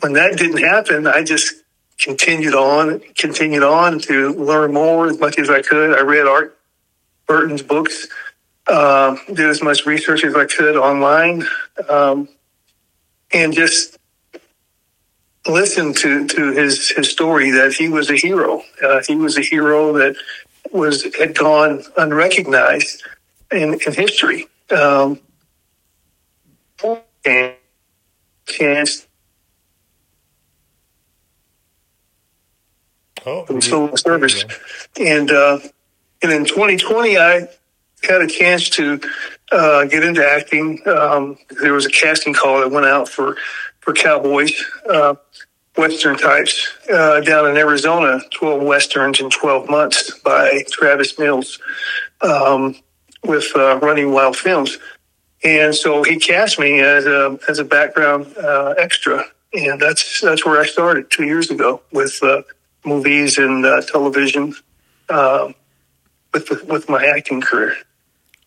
[0.01, 1.55] when that didn't happen, I just
[1.97, 5.97] continued on, continued on to learn more as much as I could.
[5.97, 6.59] I read Art
[7.27, 8.07] Burton's books,
[8.67, 11.43] uh, did as much research as I could online,
[11.89, 12.29] um,
[13.33, 13.97] and just
[15.47, 18.63] listened to, to his, his story that he was a hero.
[18.83, 20.15] Uh, he was a hero that
[20.71, 23.03] was had gone unrecognized
[23.51, 24.47] in, in history.
[24.69, 25.19] Um,
[27.25, 27.53] and
[28.45, 29.07] chance
[33.27, 34.45] Oh, civil service.
[34.97, 35.59] And uh,
[36.21, 37.49] and in 2020, I
[38.07, 38.99] had a chance to
[39.51, 40.81] uh, get into acting.
[40.87, 43.37] Um, there was a casting call that went out for
[43.79, 44.53] for cowboys,
[44.89, 45.15] uh,
[45.77, 48.19] western types, uh, down in Arizona.
[48.31, 51.59] 12 westerns in 12 months by Travis Mills
[52.21, 52.75] um,
[53.23, 54.77] with uh, Running Wild Films.
[55.43, 60.43] And so he cast me as a as a background uh, extra, and that's that's
[60.45, 62.41] where I started two years ago with uh,
[62.83, 64.55] movies and television
[65.09, 65.53] uh,
[66.33, 67.75] with with my acting career.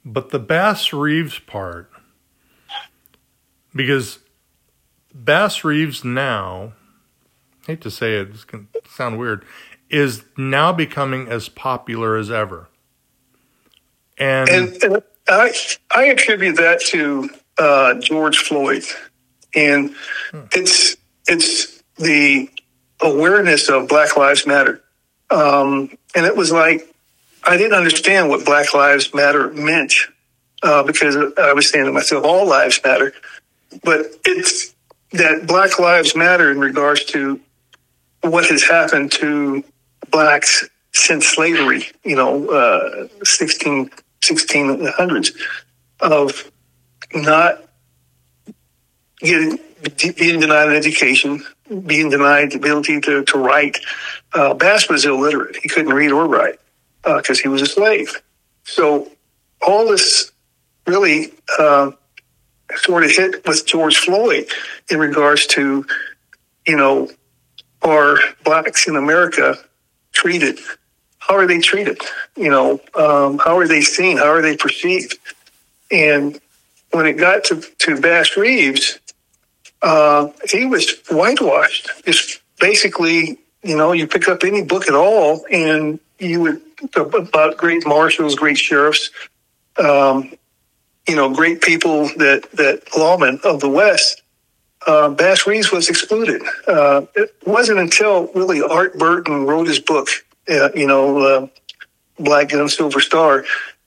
[0.04, 1.90] But the Bass Reeves part,
[3.74, 4.18] because
[5.14, 6.72] Bass Reeves now,
[7.62, 9.44] I hate to say it, it's going to sound weird,
[9.90, 12.68] is now becoming as popular as ever.
[14.18, 15.52] And, And, and I
[15.90, 18.84] I attribute that to uh, George Floyd,
[19.54, 19.94] and
[20.52, 22.50] it's it's the
[23.00, 24.82] awareness of Black Lives Matter,
[25.30, 26.94] um, and it was like
[27.44, 29.94] I didn't understand what Black Lives Matter meant
[30.62, 33.12] uh, because I was saying to myself, all lives matter,
[33.82, 34.74] but it's
[35.12, 37.40] that Black Lives Matter in regards to
[38.22, 39.64] what has happened to
[40.10, 45.34] blacks since slavery, you know, uh, 16, 1600s,
[46.00, 46.50] of
[47.14, 47.62] not
[49.20, 49.58] getting,
[50.16, 51.42] being denied an education,
[51.86, 53.78] being denied the ability to, to write.
[54.34, 55.56] Uh, Bass was illiterate.
[55.56, 56.58] He couldn't read or write
[57.04, 58.20] because he was a slave.
[58.64, 59.10] So
[59.62, 60.32] all this
[60.86, 61.92] really uh,
[62.76, 64.48] sort of hit with George Floyd
[64.90, 65.86] in regards to,
[66.66, 67.08] you know,
[67.82, 69.56] are blacks in America
[70.12, 70.58] treated?
[71.18, 71.98] How are they treated?
[72.36, 74.18] You know, um, how are they seen?
[74.18, 75.18] How are they perceived?
[75.90, 76.40] And
[76.90, 78.98] when it got to, to Bass Reeves,
[79.82, 81.90] uh, he was whitewashed.
[82.04, 86.60] It's basically, you know, you pick up any book at all and you would
[86.96, 89.10] about great marshals, great sheriffs,
[89.78, 90.32] um,
[91.08, 94.22] you know, great people that, that lawmen of the West
[94.86, 96.42] uh, Bass Reeves was excluded.
[96.66, 100.08] Uh, it wasn't until really Art Burton wrote his book,
[100.48, 101.46] uh, you know, uh,
[102.18, 103.44] Black Gun Silver Star,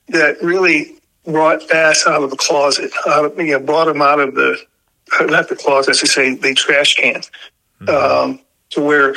[0.09, 4.19] that really brought Bass out of the closet, out of, you know, brought him out
[4.19, 4.57] of the,
[5.21, 7.21] not the closet, as I say, the trash can,
[7.81, 7.89] mm-hmm.
[7.89, 8.39] um,
[8.71, 9.15] to where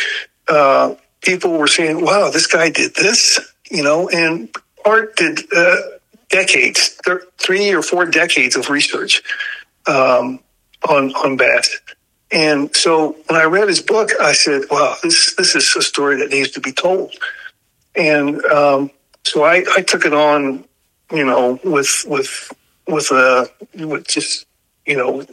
[0.48, 0.94] uh,
[1.26, 4.48] people were saying, wow, this guy did this, you know, and
[4.84, 5.76] Art did uh,
[6.30, 9.22] decades, th- three or four decades of research.
[9.86, 10.40] Um,
[10.88, 11.80] on on Bass.
[12.30, 16.16] And so when I read his book, I said, "Wow, this this is a story
[16.16, 17.14] that needs to be told."
[17.94, 18.90] And um,
[19.24, 20.64] so I, I took it on,
[21.12, 22.52] you know, with with
[22.86, 24.46] with a uh, with just
[24.86, 25.24] you know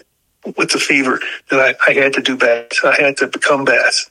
[0.58, 2.82] with the fever that I, I had to do Bass.
[2.84, 4.10] I had to become Bass,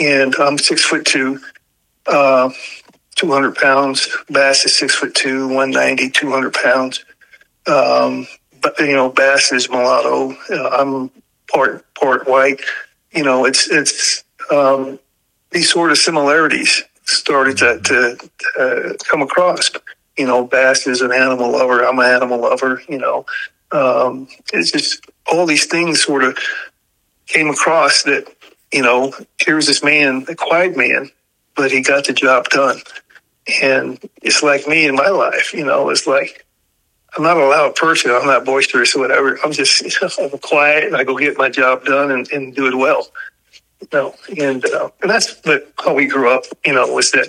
[0.00, 1.40] and I'm six foot two.
[2.06, 2.50] Uh,
[3.16, 4.08] 200 pounds.
[4.30, 7.04] Bass is six foot two, 190, 200 pounds.
[7.66, 8.26] Um,
[8.62, 10.36] but you know, Bass is mulatto.
[10.50, 11.10] Uh, I'm
[11.50, 12.60] part part white.
[13.12, 14.98] You know, it's it's um,
[15.50, 19.70] these sort of similarities started to, to come across.
[20.16, 21.84] You know, Bass is an animal lover.
[21.84, 22.82] I'm an animal lover.
[22.88, 23.26] You know,
[23.72, 26.38] um, it's just all these things sort of
[27.26, 28.32] came across that.
[28.72, 31.10] You know, here's this man, a quiet man,
[31.56, 32.78] but he got the job done.
[33.62, 35.54] And it's like me in my life.
[35.54, 36.44] You know, it's like
[37.16, 38.10] I'm not a loud person.
[38.10, 39.38] I'm not boisterous or whatever.
[39.42, 42.54] I'm just you know, I'm quiet and I go get my job done and, and
[42.54, 43.08] do it well.
[43.80, 46.44] You know, and uh, and that's but how we grew up.
[46.66, 47.28] You know, was that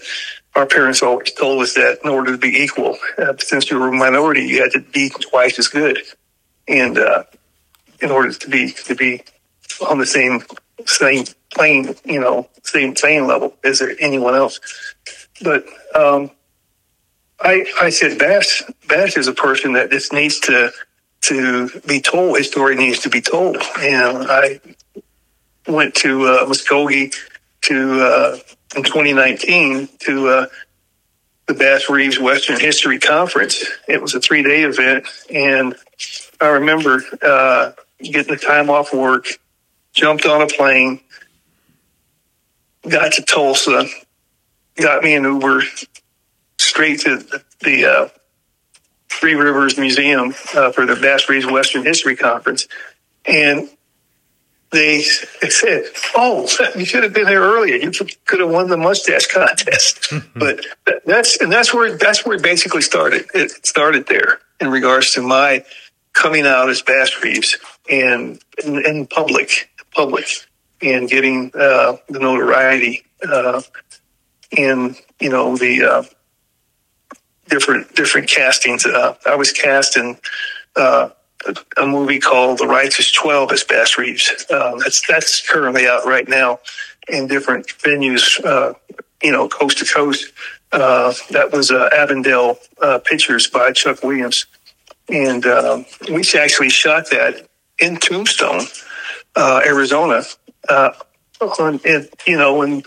[0.56, 3.90] our parents always told us that in order to be equal, uh, since you were
[3.90, 6.00] a minority, you had to be twice as good,
[6.68, 7.24] and uh,
[8.02, 9.22] in order to be to be
[9.88, 10.42] on the same
[10.86, 14.60] same plane, you know, same same level as there anyone else.
[15.42, 15.66] But
[15.96, 16.32] um,
[17.40, 20.72] I, I said Bass Bass is a person that just needs to
[21.22, 22.38] to be told.
[22.38, 23.58] His story needs to be told.
[23.80, 24.60] And I
[25.68, 27.16] went to uh, Muskogee
[27.62, 28.38] to uh,
[28.76, 30.46] in 2019 to uh,
[31.48, 33.66] the Bass Reeves Western History Conference.
[33.88, 35.76] It was a three day event, and
[36.40, 37.72] I remember uh,
[38.02, 39.40] getting the time off work,
[40.00, 41.02] jumped on a plane,
[42.88, 43.86] got to Tulsa,
[44.76, 45.64] got me an Uber
[46.58, 47.18] straight to
[47.62, 48.10] the uh,
[49.10, 52.68] Three Rivers Museum uh, for the Bass Reeves Western History Conference,
[53.26, 53.70] and
[54.72, 55.84] they said,
[56.16, 56.48] "Oh,
[56.78, 57.76] you should have been there earlier.
[57.76, 57.92] You
[58.26, 60.66] could have won the mustache contest." but
[61.06, 63.26] that's and that's where that's where it basically started.
[63.34, 65.66] It started there in regards to my
[66.14, 67.58] coming out as Bass Reeves
[67.90, 70.26] and in, in public, public,
[70.82, 73.62] and getting uh, the notoriety uh,
[74.58, 76.04] and you know the uh,
[77.48, 78.86] different different castings.
[78.86, 80.18] Uh, I was cast in
[80.76, 81.10] uh,
[81.78, 84.46] a movie called The Righteous Twelve as Bass Reeves.
[84.50, 86.60] Uh, that's that's currently out right now
[87.08, 88.44] in different venues.
[88.44, 88.74] Uh,
[89.22, 90.32] you know, coast to coast.
[90.72, 92.58] That was Avondale
[93.04, 94.46] Pictures by Chuck Williams,
[95.10, 98.62] and um, we actually shot that in Tombstone,
[99.36, 100.24] uh, Arizona.
[100.68, 100.92] Uh,
[101.42, 101.80] on,
[102.28, 102.86] you know, and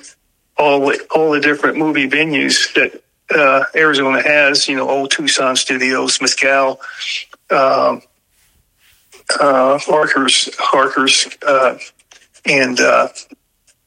[0.59, 3.03] all all the different movie venues that
[3.35, 6.81] uh, Arizona has, you know, old Tucson Studios, Mescal,
[7.51, 8.03] um,
[9.41, 11.79] uh, Harker's, Harker's, uh,
[12.45, 13.09] and uh,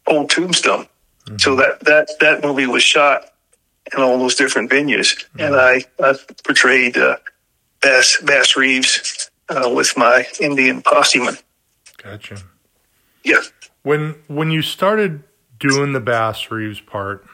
[0.08, 0.88] Old Tombstone.
[1.26, 1.38] Mm-hmm.
[1.38, 3.32] So that that that movie was shot
[3.96, 5.42] in all those different venues, mm-hmm.
[5.42, 7.18] and I, I portrayed uh,
[7.82, 11.38] Bass Bass Reeves uh, with my Indian posse man.
[12.06, 12.38] Gotcha.
[13.24, 13.52] Yes.
[13.82, 15.24] When when you started
[15.60, 17.26] doing the Bass Reeves part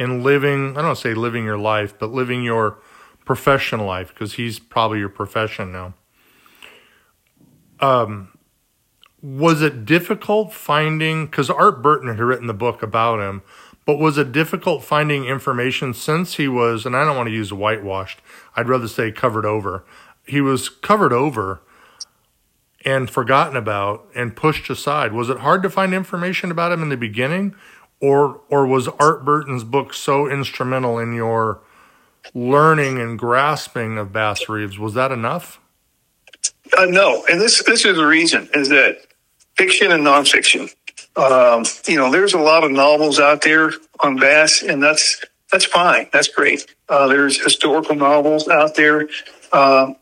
[0.00, 2.78] and living, I don't say living your life, but living your
[3.26, 5.94] professional life because he's probably your profession now.
[7.80, 8.38] Um,
[9.20, 13.42] was it difficult finding because Art Burton had written the book about him,
[13.84, 17.52] but was it difficult finding information since he was, and I don't want to use
[17.52, 18.20] whitewashed,
[18.56, 19.84] I'd rather say covered over.
[20.26, 21.60] He was covered over
[22.84, 25.12] and forgotten about and pushed aside.
[25.12, 27.54] Was it hard to find information about him in the beginning?
[28.00, 31.60] Or, or was Art Burton's book so instrumental in your
[32.34, 34.78] learning and grasping of Bass Reeves?
[34.78, 35.60] Was that enough?
[36.76, 38.98] Uh, no, and this this is the reason is that
[39.56, 40.72] fiction and nonfiction.
[41.16, 45.66] Um, you know, there's a lot of novels out there on Bass, and that's that's
[45.66, 46.08] fine.
[46.12, 46.74] That's great.
[46.88, 49.08] Uh, there's historical novels out there,
[49.52, 49.96] um,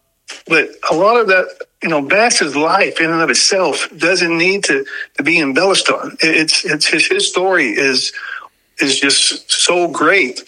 [0.47, 1.49] but a lot of that,
[1.83, 4.85] you know, Bass's life in and of itself doesn't need to,
[5.17, 6.17] to be embellished on.
[6.21, 8.13] It's it's his his story is
[8.79, 10.45] is just so great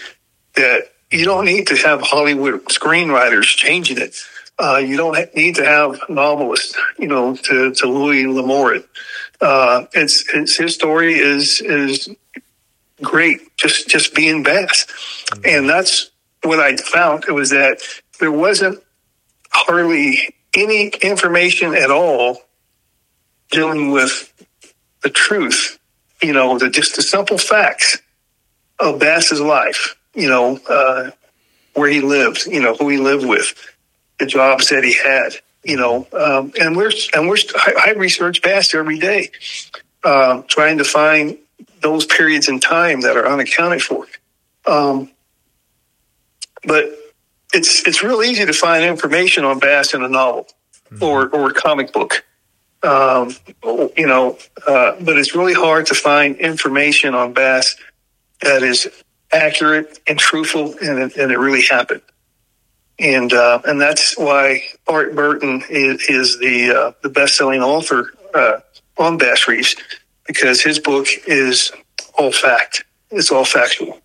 [0.54, 4.16] that you don't need to have Hollywood screenwriters changing it.
[4.58, 8.88] Uh, you don't need to have novelists, you know, to, to Louis L'Amour it.
[9.40, 12.08] Uh, it's, it's his story is is
[13.00, 13.56] great.
[13.56, 15.42] Just just being Bass, mm-hmm.
[15.44, 16.10] and that's
[16.42, 17.24] what I found.
[17.26, 17.80] It was that
[18.20, 18.82] there wasn't
[19.50, 22.38] hardly any information at all
[23.50, 24.32] dealing with
[25.02, 25.78] the truth.
[26.22, 27.98] You know, the just the simple facts
[28.78, 29.96] of Bass's life.
[30.14, 31.10] You know, uh,
[31.74, 32.46] where he lived.
[32.46, 33.54] You know, who he lived with
[34.18, 35.34] the jobs that he had.
[35.64, 39.30] You know, um, and we're and we're I, I research Bass every day,
[40.02, 41.38] uh, trying to find
[41.80, 44.06] those periods in time that are unaccounted for.
[44.66, 45.10] Um,
[46.64, 46.96] but
[47.52, 50.48] it's it's real easy to find information on Bass in a novel
[50.90, 51.02] mm-hmm.
[51.02, 52.24] or or a comic book.
[52.82, 53.34] Um,
[53.96, 57.76] you know, uh, but it's really hard to find information on Bass
[58.40, 58.88] that is
[59.30, 62.02] accurate and truthful, and it, and it really happened
[63.02, 68.12] and uh, and that's why Art Burton is, is the uh, the best selling author
[68.34, 68.60] uh,
[68.96, 69.76] on Bass Reeves
[70.26, 71.72] because his book is
[72.16, 72.84] all fact.
[73.10, 74.00] It's all factual.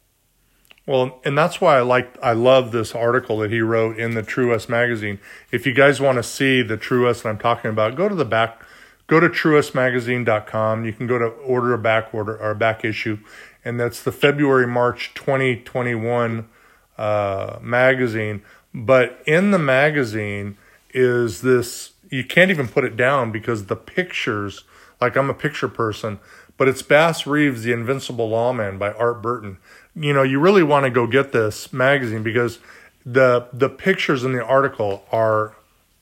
[0.88, 4.24] Well, and that's why I like I love this article that he wrote in the
[4.24, 5.20] True magazine.
[5.52, 8.26] If you guys want to see the True that I'm talking about, go to the
[8.26, 8.64] back
[9.06, 10.84] go to truewestmagazine.com.
[10.84, 13.20] You can go to order a back order or back issue
[13.64, 16.50] and that's the February March 2021
[16.98, 18.42] uh, magazine
[18.74, 20.58] but in the magazine
[20.94, 24.66] is this, you can't even put it down because the pictures,
[25.02, 26.20] like I'm a picture person,
[26.58, 29.58] but it's Bass Reeves, The Invincible Lawman by Art Burton.
[30.00, 32.60] You know, you really want to go get this magazine because
[33.06, 35.56] the the pictures in the article are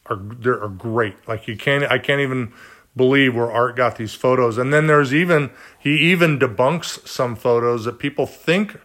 [0.07, 1.15] are they are great.
[1.27, 2.51] Like you can't I can't even
[2.95, 4.57] believe where Art got these photos.
[4.57, 8.79] And then there's even he even debunks some photos that people think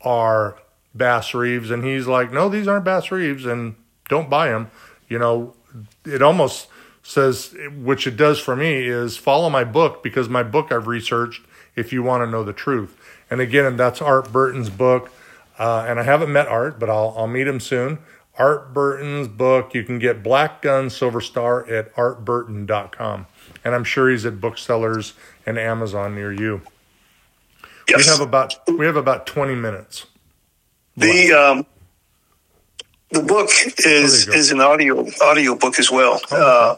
[0.00, 0.58] are
[0.94, 3.76] Bass Reeves, and he's like, no, these aren't Bass Reeves, and
[4.08, 4.70] don't buy them.
[5.08, 5.54] You know,
[6.04, 6.68] it almost
[7.02, 11.42] says, which it does for me, is follow my book because my book I've researched
[11.76, 12.97] if you want to know the truth.
[13.30, 15.10] And again, that's Art Burton's book.
[15.58, 17.98] Uh, and I haven't met Art, but I'll, I'll meet him soon.
[18.38, 19.74] Art Burton's book.
[19.74, 23.26] You can get Black Gun Silver Star at artburton.com.
[23.64, 25.14] And I'm sure he's at booksellers
[25.44, 26.60] and Amazon near you.
[27.88, 28.04] Yes.
[28.06, 30.06] We have about we have about twenty minutes.
[30.96, 31.66] The um,
[33.10, 33.48] the book
[33.78, 34.38] is Oh, you go.
[34.38, 36.20] is an audio audio book as well.
[36.30, 36.76] Uh,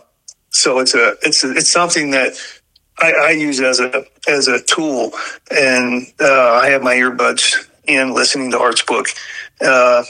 [0.51, 2.35] so it's a it's a, it's something that
[3.01, 5.13] I, I use as a as a tool,
[5.51, 9.09] and uh, I have my earbuds in listening to Art's book
[9.61, 10.03] uh,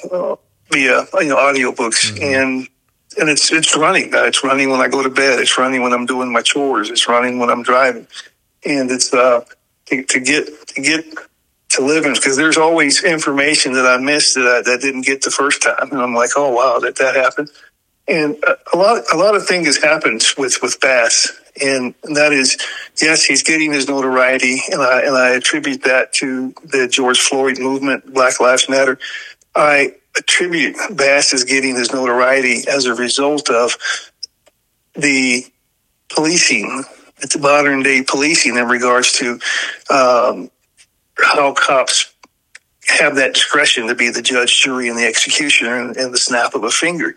[0.71, 2.69] via you know audiobooks and.
[3.19, 4.15] And it's it's running.
[4.15, 5.41] Uh, It's running when I go to bed.
[5.41, 6.91] It's running when I'm doing my chores.
[6.91, 8.07] It's running when I'm driving,
[8.65, 9.45] and it's uh,
[9.87, 11.05] to, to get to get
[11.71, 15.31] to living because there's always information that I missed that I that didn't get the
[15.33, 17.51] first time, and I'm like, oh wow, that that happened.
[18.09, 22.57] And a- a lot a lot of things happened with with Bass, and that is
[23.01, 27.59] yes, he's getting his notoriety, and I and I attribute that to the George Floyd
[27.59, 28.99] movement, Black Lives Matter.
[29.55, 33.77] I attribute Bass is getting his notoriety as a result of
[34.95, 35.45] the
[36.09, 36.85] policing,
[37.21, 39.39] the modern day policing in regards to
[39.91, 40.51] um,
[41.19, 42.13] how cops
[42.89, 46.55] have that discretion to be the judge, jury, and the executioner, in, and the snap
[46.55, 47.15] of a finger.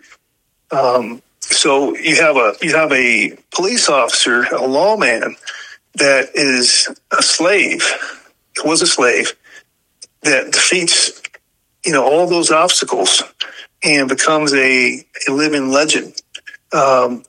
[0.70, 5.36] Um, so you have a you have a police officer, a lawman
[5.94, 7.84] that is a slave,
[8.64, 9.34] was a slave,
[10.22, 11.22] that defeats
[11.84, 13.22] you know all those obstacles
[13.82, 16.14] and becomes a, a living legend.
[16.72, 17.22] Um,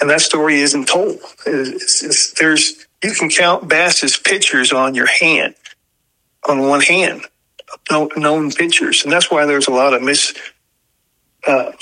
[0.00, 1.18] and that story isn't told.
[1.46, 5.54] It's, it's, there's you can count Bass's pictures on your hand,
[6.48, 7.22] on one hand,
[7.90, 10.34] known, known pictures, and that's why there's a lot of mis
[11.46, 11.72] uh,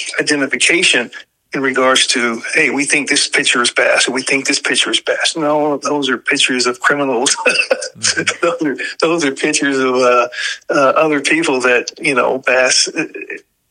[1.53, 5.01] in regards to, hey, we think this picture is and we think this picture is
[5.01, 5.37] Bass.
[5.37, 7.37] No, those are pictures of criminals.
[8.41, 10.29] those are those are pictures of uh,
[10.69, 12.89] uh, other people that you know Bass.
[12.89, 13.07] uh,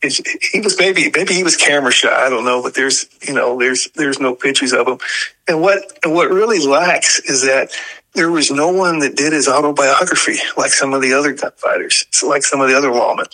[0.02, 0.22] Is,
[0.52, 2.08] he was maybe maybe he was camera shy.
[2.08, 4.98] I don't know, but there's you know there's there's no pictures of him.
[5.48, 7.70] And what and what really lacks is that
[8.14, 12.42] there was no one that did his autobiography like some of the other gunfighters, like
[12.42, 13.28] some of the other lawmen.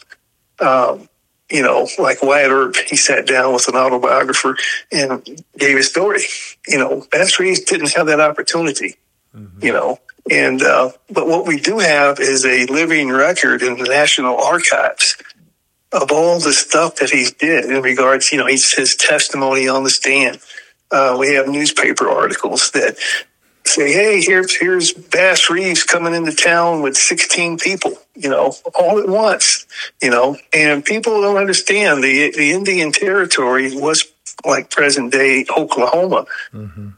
[0.61, 1.09] Um,
[1.51, 4.57] you know, like Wyatt Earp, he sat down with an autobiographer
[4.91, 6.23] and gave his story.
[6.69, 8.97] You know, Bass Reeves didn't have that opportunity.
[9.63, 13.85] You know, and uh, but what we do have is a living record in the
[13.85, 15.17] National Archives
[15.93, 19.85] of all the stuff that he did in regards, you know, he's, his testimony on
[19.85, 20.41] the stand.
[20.91, 22.97] Uh, we have newspaper articles that
[23.69, 28.99] say, "Hey, here's here's Bass Reeves coming into town with 16 people, you know, all
[28.99, 29.67] at once,
[30.03, 34.05] you know." And people don't understand the the Indian Territory was
[34.45, 36.27] like present day Oklahoma,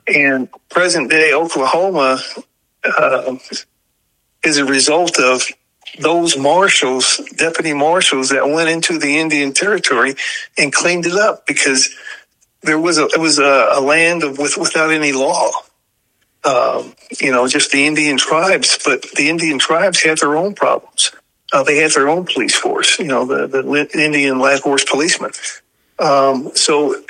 [0.07, 2.21] and present day Oklahoma
[2.85, 3.37] uh,
[4.45, 5.45] is a result of
[6.01, 10.15] those marshals, deputy marshals that went into the Indian Territory
[10.57, 11.89] and cleaned it up because
[12.63, 15.51] there was a it was a, a land of, with without any law.
[16.49, 21.13] Um, you know, just the Indian tribes, but the Indian tribes had their own problems.
[21.53, 22.99] Uh, they had their own police force.
[22.99, 25.33] You know, the the Indian Lighthorse policemen.
[25.99, 27.01] Um, so uh,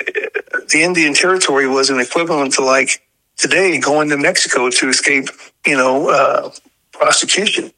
[0.71, 3.01] the Indian Territory was an equivalent to like
[3.37, 5.29] today going to Mexico to escape,
[5.65, 6.51] you know, uh,
[6.91, 7.71] prosecution.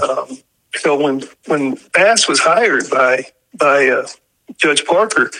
[0.00, 0.38] Um,
[0.76, 3.24] so when when Bass was hired by
[3.54, 4.06] by uh,
[4.58, 5.30] Judge Parker,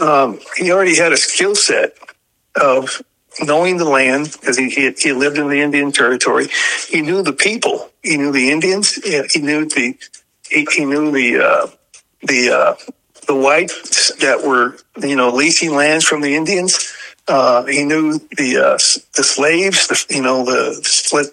[0.00, 1.98] um, he already had a skill set
[2.54, 3.02] of
[3.42, 6.48] knowing the land because he, he he lived in the Indian Territory.
[6.88, 7.90] He knew the people.
[8.02, 8.94] He knew the Indians.
[8.94, 9.96] He knew the
[10.48, 11.66] he, he knew the uh,
[12.22, 12.92] the uh,
[13.26, 14.76] the whites that were
[15.06, 16.92] you know leasing lands from the Indians.
[17.26, 18.78] Uh, he knew the uh,
[19.16, 20.74] the slaves, the, you know the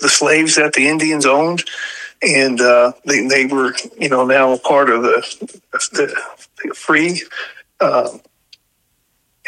[0.01, 1.63] the slaves that the Indians owned,
[2.21, 5.49] and uh, they they were you know now a part of the
[5.91, 6.21] the,
[6.63, 7.21] the free.
[7.79, 8.17] Uh,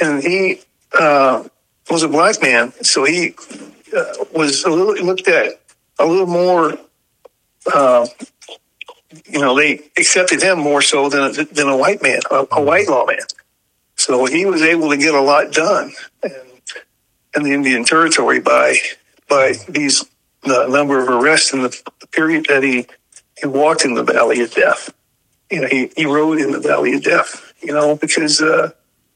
[0.01, 0.59] and he
[0.99, 1.43] uh,
[1.89, 3.35] was a black man, so he
[3.95, 5.61] uh, was a little looked at
[5.99, 6.77] a little more.
[7.73, 8.07] Uh,
[9.25, 12.61] you know, they accepted him more so than a, than a white man, a, a
[12.61, 13.19] white lawman.
[13.95, 15.91] So he was able to get a lot done
[16.23, 16.31] in,
[17.35, 18.77] in the Indian Territory by
[19.29, 20.03] by these
[20.41, 22.87] the number of arrests in the, the period that he
[23.39, 24.93] he walked in the Valley of Death.
[25.51, 27.53] You know, he, he rode in the Valley of Death.
[27.61, 28.71] You know, because uh,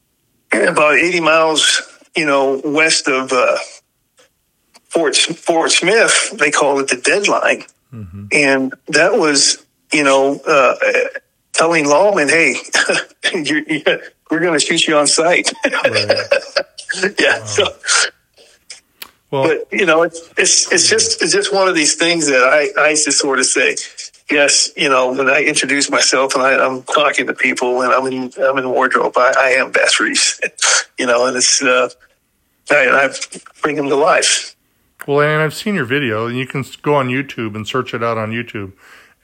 [0.52, 1.82] about eighty miles,
[2.16, 3.56] you know, west of uh,
[4.88, 7.64] Fort Fort Smith, they call it the deadline,
[8.32, 10.74] and that was you know uh,
[11.52, 12.54] telling lawmen, hey,
[13.44, 14.00] you're, you're,
[14.30, 15.52] we're going to shoot you on sight.
[17.18, 17.44] yeah.
[17.44, 17.74] So,
[19.30, 22.42] Well, but you know, it's it's it's just it's just one of these things that
[22.42, 23.76] I I just sort of say.
[24.30, 28.06] Yes, you know, when I introduce myself and I, I'm talking to people and I'm
[28.06, 30.40] in I'm in wardrobe, I, I am Bass Reeves,
[30.98, 31.88] you know, and it's uh,
[32.70, 33.10] I, I
[33.62, 34.54] bring them to life.
[35.06, 38.02] Well, and I've seen your video, and you can go on YouTube and search it
[38.02, 38.72] out on YouTube.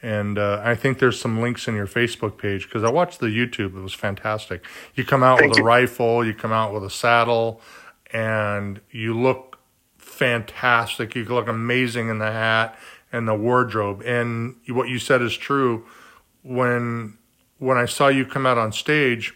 [0.01, 3.27] And uh, I think there's some links in your Facebook page because I watched the
[3.27, 3.77] YouTube.
[3.77, 4.65] It was fantastic.
[4.95, 5.65] You come out Thank with you.
[5.65, 7.61] a rifle, you come out with a saddle,
[8.13, 9.59] and you look
[9.99, 11.15] fantastic.
[11.15, 12.79] You look amazing in the hat
[13.15, 14.03] and the wardrobe.
[14.05, 15.87] And what you said is true.
[16.43, 17.17] When
[17.59, 19.35] when I saw you come out on stage,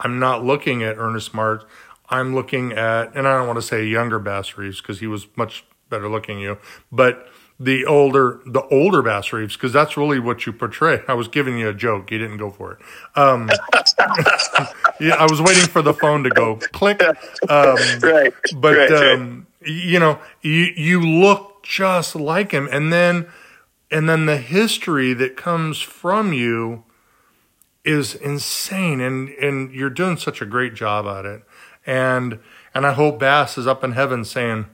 [0.00, 1.62] I'm not looking at Ernest Marsh.
[2.08, 5.26] I'm looking at, and I don't want to say younger Bass Reeves because he was
[5.36, 6.58] much better looking you,
[6.92, 7.28] but
[7.58, 11.02] the older, the older Bass Reeves because that's really what you portray.
[11.08, 12.10] I was giving you a joke.
[12.12, 12.78] You didn't go for it.
[13.18, 13.50] Um,
[15.00, 17.00] yeah, I was waiting for the phone to go click.
[17.48, 18.32] Um, Right.
[18.56, 19.12] but right, right.
[19.14, 23.26] um, you know, you you look just like him, and then
[23.90, 26.84] and then the history that comes from you
[27.84, 31.42] is insane, and and you're doing such a great job at it,
[31.84, 32.38] and
[32.74, 34.66] and I hope Bass is up in heaven saying,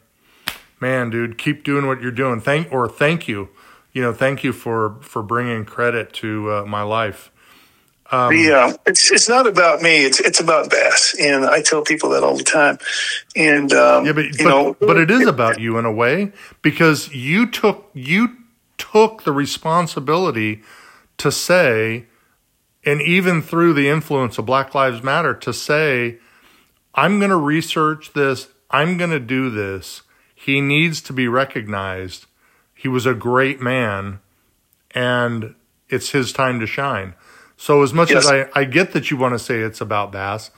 [0.80, 3.49] "Man, dude, keep doing what you're doing." Thank or thank you,
[3.93, 7.32] you know, thank you for for bringing credit to uh, my life.
[8.11, 10.05] The uh, it's it's not about me.
[10.05, 12.78] It's it's about Bass, and I tell people that all the time.
[13.34, 16.32] And um, Yeah, but you but, know, but it is about you in a way
[16.61, 18.36] because you took you
[18.76, 20.62] took the responsibility
[21.18, 22.07] to say,
[22.84, 26.18] and even through the influence of Black Lives Matter, to say,
[26.94, 28.48] I'm going to research this.
[28.70, 30.03] I'm going to do this.
[30.34, 32.26] He needs to be recognized.
[32.74, 34.18] He was a great man,
[34.90, 35.55] and
[35.88, 37.14] it's his time to shine.
[37.63, 40.51] So, as much as I, I get that you want to say it's about Bass,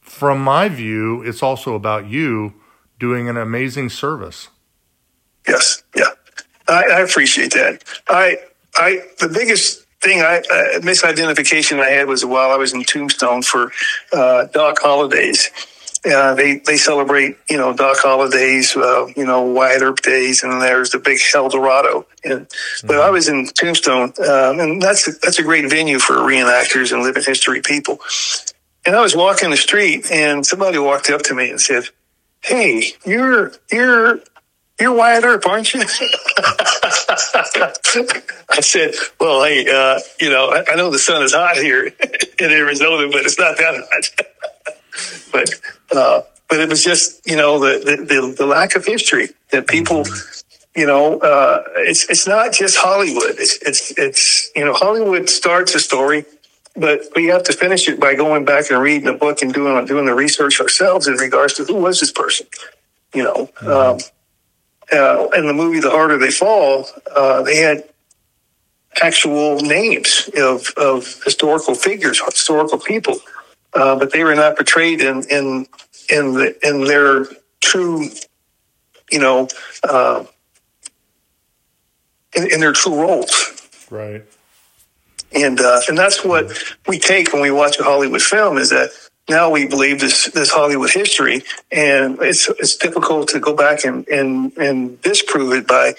[0.00, 2.54] from my view, it's also about you
[2.98, 4.48] doing an amazing service.
[5.46, 6.12] Yes, yeah,
[6.66, 7.84] I, I appreciate that.
[8.08, 8.38] I,
[8.74, 13.42] I, the biggest thing I uh, misidentification I had was while I was in Tombstone
[13.42, 13.70] for
[14.14, 15.50] uh, Doc Holliday's.
[16.06, 20.62] Uh, they they celebrate you know Doc Holliday's, uh, you know Wyatt Earp days, and
[20.62, 22.06] there's the big Helldorado.
[22.24, 22.46] And
[22.84, 27.02] but I was in Tombstone, um, and that's that's a great venue for reenactors and
[27.02, 27.98] living history people.
[28.84, 31.84] And I was walking the street, and somebody walked up to me and said,
[32.40, 34.20] "Hey, you're you're
[34.78, 35.80] you're Wyatt Earp, aren't you?
[38.50, 41.86] I said, well, hey, uh, you know, I, I know the sun is hot here
[42.38, 44.26] in Arizona, but it's not that hot.
[45.32, 45.50] but,
[45.94, 50.04] uh, but it was just, you know, the, the, the, lack of history that people,
[50.74, 53.34] you know, uh, it's, it's not just Hollywood.
[53.38, 56.24] It's, it's, it's, you know, Hollywood starts a story,
[56.76, 59.84] but we have to finish it by going back and reading the book and doing,
[59.86, 62.46] doing the research ourselves in regards to who was this person,
[63.14, 63.98] you know, um,
[64.92, 67.88] uh, in the movie The Harder They Fall, uh, they had
[69.02, 73.16] actual names of, of historical figures, historical people,
[73.76, 75.66] uh, but they were not portrayed in in
[76.08, 77.26] in the in their
[77.60, 78.08] true,
[79.10, 79.48] you know,
[79.88, 80.24] uh,
[82.34, 83.86] in, in their true roles.
[83.90, 84.24] Right.
[85.34, 86.52] And uh, and that's what
[86.88, 88.90] we take when we watch a Hollywood film is that
[89.28, 94.06] now we believe this this Hollywood history, and it's it's difficult to go back and
[94.08, 95.94] and and disprove it by,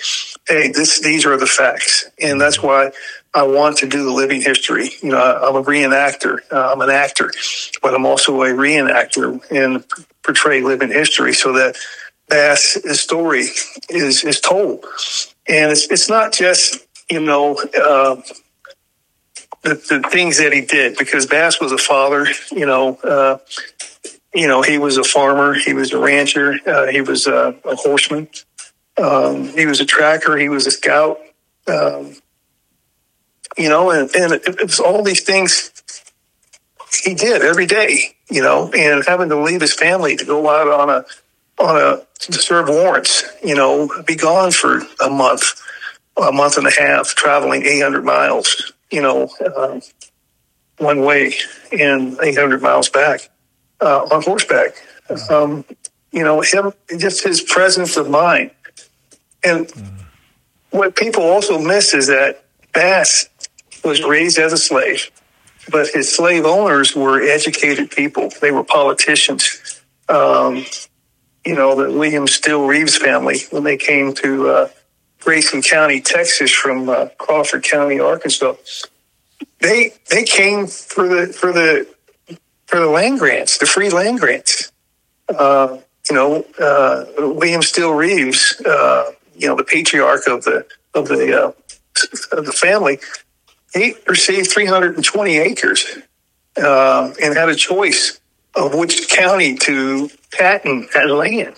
[0.48, 2.92] hey, this these are the facts, and that's why
[3.34, 4.90] I want to do the living history.
[5.02, 7.32] You know, I'm a reenactor, uh, I'm an actor,
[7.82, 9.84] but I'm also a reenactor and
[10.24, 11.78] portray living history so that
[12.30, 13.46] Bass' story
[13.90, 14.86] is is told,
[15.48, 17.58] and it's it's not just you know.
[17.80, 18.22] Uh,
[19.64, 23.38] the, the things that he did because Bass was a father, you know, uh,
[24.34, 27.76] you know, he was a farmer, he was a rancher, uh, he was a, a
[27.76, 28.30] horseman,
[29.02, 31.20] um, he was a tracker, he was a scout,
[31.68, 32.16] um,
[33.58, 35.72] you know, and, and it, was all these things
[37.04, 40.68] he did every day, you know, and having to leave his family to go out
[40.68, 41.06] on a
[41.60, 45.62] on a to serve warrants, you know, be gone for a month,
[46.18, 49.82] a month and a half, traveling 800 miles, you know, um,
[50.78, 51.34] one way
[51.72, 53.30] and 800 miles back
[53.82, 54.76] uh, on horseback.
[55.30, 55.66] Um,
[56.12, 58.52] you know, him, just his presence of mind.
[59.44, 59.72] And
[60.72, 62.44] what people also miss is that
[62.74, 63.30] Bass
[63.88, 65.10] was raised as a slave,
[65.72, 68.30] but his slave owners were educated people.
[68.42, 69.82] They were politicians.
[70.10, 70.66] Um,
[71.46, 74.70] you know, the William Steele Reeves family, when they came to uh,
[75.22, 78.56] Grayson County, Texas, from uh, Crawford County, Arkansas,
[79.60, 81.88] they they came for the for the
[82.66, 84.72] for the land grants, the free land grants.
[85.30, 85.78] Uh,
[86.10, 91.46] you know, uh, William Steele Reeves, uh, you know, the patriarch of the of the
[91.46, 91.52] uh,
[92.36, 93.00] of the family,
[93.74, 95.86] he received 320 acres
[96.58, 98.20] uh, and had a choice
[98.56, 101.56] of which county to patent that land.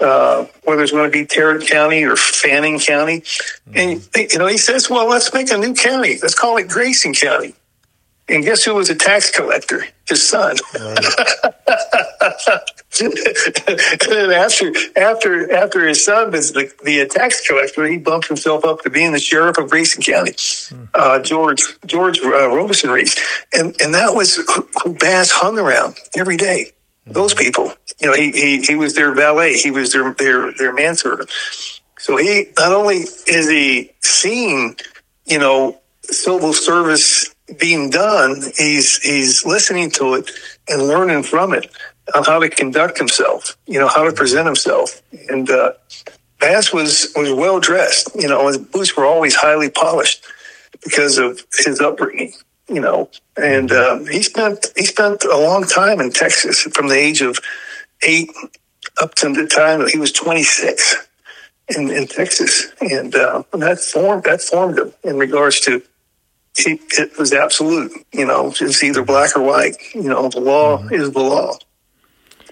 [0.00, 3.22] uh, whether it's going to be Tarrant County or Fannin County.
[3.74, 6.18] And, you know, he says, well, let's make a new county.
[6.22, 7.54] Let's call it Grayson County.
[8.28, 9.84] And guess who was a tax collector?
[10.06, 10.56] His son.
[13.00, 18.64] And then after after after his son was the, the tax collector, he bumped himself
[18.64, 20.34] up to being the sheriff of Grayson County.
[20.94, 23.16] Uh, George George uh, Robeson Reese,
[23.52, 24.36] and and that was
[24.82, 26.72] who Bass hung around every day.
[27.06, 30.72] Those people, you know, he, he he was their valet, he was their their their
[30.72, 31.30] manservant.
[31.98, 34.76] So he not only is he seeing,
[35.24, 40.30] you know, civil service being done, he's he's listening to it
[40.68, 41.70] and learning from it
[42.14, 45.02] on how to conduct himself, you know, how to present himself.
[45.28, 45.72] And uh,
[46.40, 50.24] Bass was was well dressed, you know, his boots were always highly polished
[50.84, 52.32] because of his upbringing,
[52.68, 53.10] you know.
[53.36, 57.38] And uh, he spent he spent a long time in Texas from the age of
[58.02, 58.30] eight
[59.00, 60.96] up to the time he was twenty six
[61.76, 65.82] in, in Texas, and uh, that formed that formed him in regards to
[66.56, 67.92] it was absolute.
[68.12, 69.76] You know, it's either black or white.
[69.94, 70.94] You know, the law mm-hmm.
[70.94, 71.56] is the law.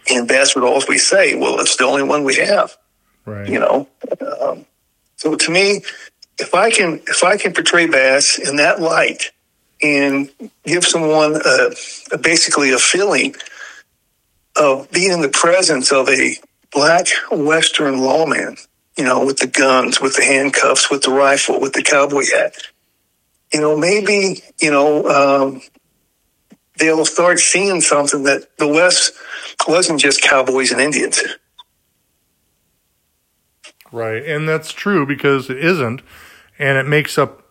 [0.09, 2.77] And Bass would always we say, "Well, it's the only one we have."
[3.25, 3.49] Right.
[3.49, 3.89] You know,
[4.41, 4.67] um,
[5.17, 5.83] so to me,
[6.39, 9.33] if I can if I can portray Bass in that light
[9.83, 10.31] and
[10.65, 11.71] give someone a,
[12.13, 13.35] a basically a feeling
[14.55, 16.37] of being in the presence of a
[16.73, 18.57] black Western lawman,
[18.97, 22.55] you know, with the guns, with the handcuffs, with the rifle, with the cowboy hat,
[23.57, 25.63] you know, maybe, you know, um,
[26.79, 29.15] they'll start seeing something that the West
[29.67, 31.23] wasn't just cowboys and Indians.
[33.91, 34.23] Right.
[34.23, 36.03] And that's true because it isn't.
[36.59, 37.45] And it makes up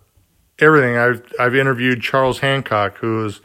[0.59, 0.95] everything.
[0.95, 3.41] I've, I've interviewed Charles Hancock, who is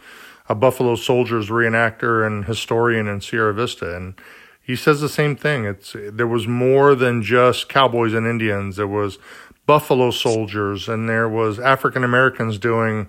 [0.47, 3.97] a Buffalo Soldiers reenactor and historian in Sierra Vista.
[3.97, 4.21] And
[4.61, 5.65] he says the same thing.
[5.65, 8.77] It's, there was more than just cowboys and Indians.
[8.77, 9.19] There was
[9.71, 13.09] Buffalo soldiers, and there was African Americans doing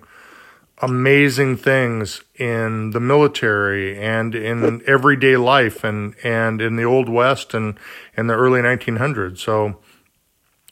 [0.80, 7.52] amazing things in the military and in everyday life and, and in the old west
[7.52, 7.76] and
[8.16, 9.38] in the early 1900s.
[9.38, 9.80] So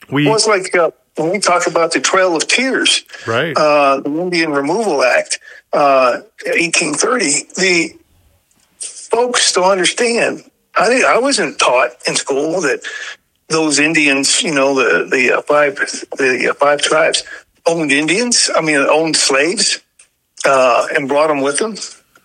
[0.09, 3.53] we well, it's like uh, when we talk about the Trail of Tears, right?
[3.57, 5.39] Uh, the Indian Removal Act,
[5.73, 7.19] uh, 1830.
[7.57, 7.99] The
[8.79, 10.49] folks to understand.
[10.77, 12.79] I I wasn't taught in school that
[13.51, 17.23] those Indians, you know, the the uh, five the uh, five tribes
[17.65, 18.49] owned Indians.
[18.55, 19.81] I mean, owned slaves
[20.45, 21.75] uh, and brought them with them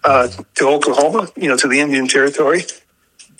[0.05, 2.62] uh, to Oklahoma, you know, to the Indian Territory.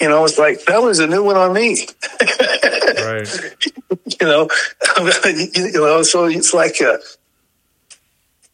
[0.01, 1.87] You know, it's like that was a new one on me.
[2.21, 3.29] right.
[4.19, 4.49] You know,
[5.55, 6.97] you know, so it's like uh,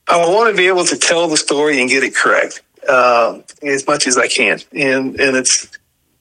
[0.08, 3.86] I want to be able to tell the story and get it correct uh, as
[3.86, 5.68] much as I can, and and it's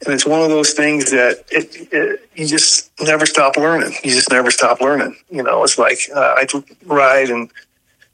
[0.04, 3.94] and it's one of those things that it, it, you just never stop learning.
[4.04, 5.16] You just never stop learning.
[5.30, 6.48] You know, it's like uh, I
[6.86, 7.52] ride and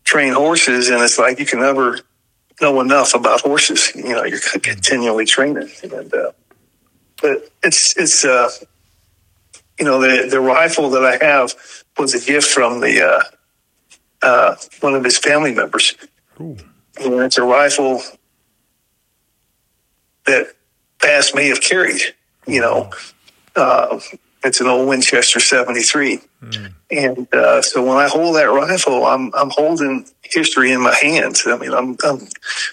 [0.03, 1.99] train horses, and it's like you can never
[2.61, 3.93] know enough about horses.
[3.95, 6.31] You know, you're continually training, and uh,
[7.21, 8.49] but it's it's uh,
[9.79, 11.53] you know the the rifle that I have
[11.97, 13.23] was a gift from the uh,
[14.25, 15.95] uh, one of his family members.
[16.41, 16.57] Ooh.
[16.99, 18.01] And it's a rifle
[20.25, 20.47] that
[21.01, 22.01] Bass may have carried.
[22.45, 22.91] You know,
[23.55, 23.99] uh,
[24.43, 26.19] it's an old Winchester 73.
[26.41, 26.73] Mm.
[26.89, 31.43] And uh, so when I hold that rifle, I'm I'm holding history in my hands.
[31.45, 32.27] I mean, I'm, I'm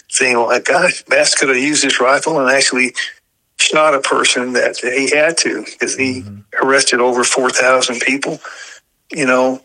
[0.08, 2.94] saying, well, gosh, Bass could have used this rifle and actually
[3.58, 6.40] shot a person that he had to because he mm-hmm.
[6.62, 8.38] arrested over 4,000 people.
[9.10, 9.62] You know,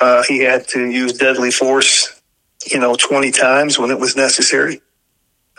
[0.00, 2.20] uh, he had to use deadly force,
[2.66, 4.80] you know, 20 times when it was necessary.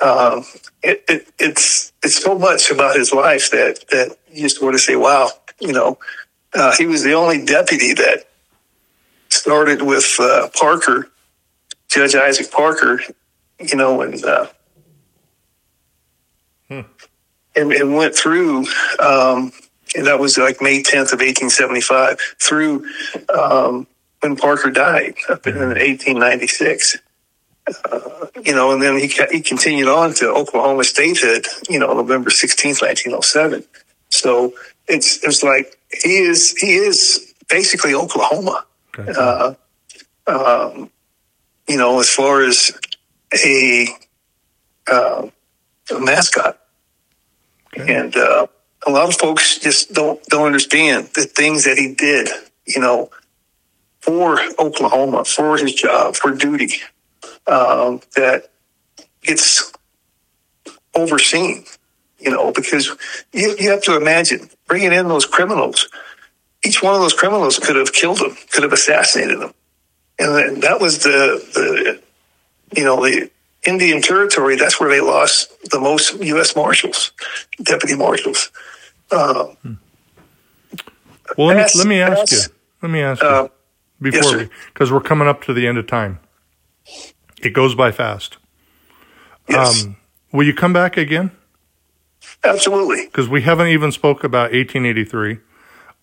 [0.01, 0.45] Um,
[0.83, 4.79] it, it, it's it's so much about his life that that you just want to
[4.79, 5.29] say, wow,
[5.59, 5.97] you know,
[6.53, 8.25] uh, he was the only deputy that
[9.29, 11.09] started with uh, Parker,
[11.89, 13.01] Judge Isaac Parker,
[13.59, 14.47] you know, and uh,
[16.67, 16.81] hmm.
[17.55, 18.65] and, and went through.
[18.99, 19.51] Um,
[19.95, 22.85] and that was like May 10th of 1875 through
[23.33, 23.87] um,
[24.19, 26.97] when Parker died up in 1896.
[27.91, 32.29] Uh, you know, and then he he continued on to Oklahoma statehood, you know, November
[32.29, 33.63] sixteenth, nineteen oh seven.
[34.09, 34.53] So
[34.87, 38.65] it's it's like he is he is basically Oklahoma.
[38.97, 39.11] Okay.
[39.11, 39.53] Uh,
[40.27, 40.89] um,
[41.67, 42.71] you know, as far as
[43.33, 43.87] a,
[44.89, 45.27] uh,
[45.91, 46.59] a mascot,
[47.77, 47.95] okay.
[47.95, 48.47] and uh,
[48.85, 52.29] a lot of folks just don't don't understand the things that he did.
[52.65, 53.09] You know,
[53.99, 56.81] for Oklahoma, for his job, for duty
[57.47, 58.49] um, that
[59.21, 59.71] gets
[60.95, 61.65] overseen.
[62.19, 62.89] you know, because
[63.31, 65.87] you, you have to imagine bringing in those criminals.
[66.65, 69.53] Each one of those criminals could have killed them, could have assassinated them.
[70.19, 72.01] And then that was the, the,
[72.75, 73.29] you know, the
[73.67, 74.55] Indian Territory.
[74.55, 76.55] That's where they lost the most U.S.
[76.55, 77.11] Marshals,
[77.61, 78.51] deputy marshals.
[79.11, 79.79] Um,
[81.37, 82.39] well, let me, let me ask you.
[82.81, 83.47] Let me ask you uh,
[84.01, 86.19] before yes, we, because we're coming up to the end of time.
[87.41, 88.37] It goes by fast.
[89.47, 89.97] yes, Um,
[90.31, 91.31] will you come back again?
[92.43, 93.05] absolutely.
[93.05, 95.37] Because we haven't even spoke about 1883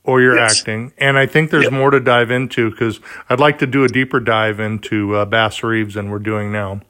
[0.04, 0.60] or your Yes.
[0.60, 1.72] acting, and I think there's Yep.
[1.72, 2.70] more to dive into.
[2.70, 6.52] Because I'd like to do a deeper dive into uh, Bass Reeves than we're doing
[6.52, 6.80] now.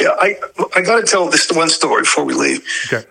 [0.00, 0.36] Yeah, I
[0.76, 2.62] I got to tell this one story before we leave.
[2.92, 3.04] Okay.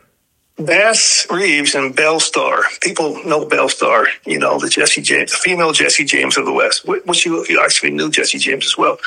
[0.60, 2.64] Bass Reeves and Belle Starr.
[2.82, 6.54] People know Belle Starr, you know, the Jesse James, the female Jesse James of the
[6.54, 8.98] West, which you actually knew Jesse James as well.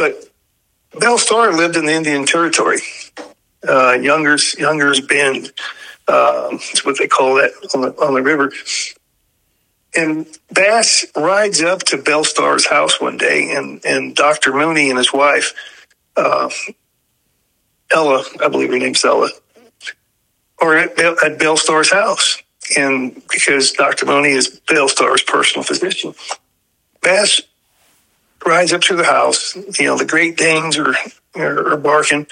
[0.00, 0.30] But
[0.98, 2.78] Belle Starr lived in the Indian Territory,
[3.68, 5.52] uh, Younger's, Younger's Bend.
[6.08, 8.50] Um, that's what they call that on the, on the river.
[9.94, 14.54] And Bass rides up to Belle Starr's house one day, and, and Dr.
[14.54, 15.52] Mooney and his wife,
[16.16, 16.48] uh,
[17.92, 19.28] Ella, I believe her name's Ella,
[20.62, 22.42] or at, Belle- at Belle Starr's house.
[22.74, 24.06] And because Dr.
[24.06, 26.14] Mooney is Belle Starr's personal physician,
[27.02, 27.42] Bass
[28.44, 29.54] rides up to the house.
[29.78, 30.94] You know, the Great Danes are,
[31.36, 32.26] are, are barking.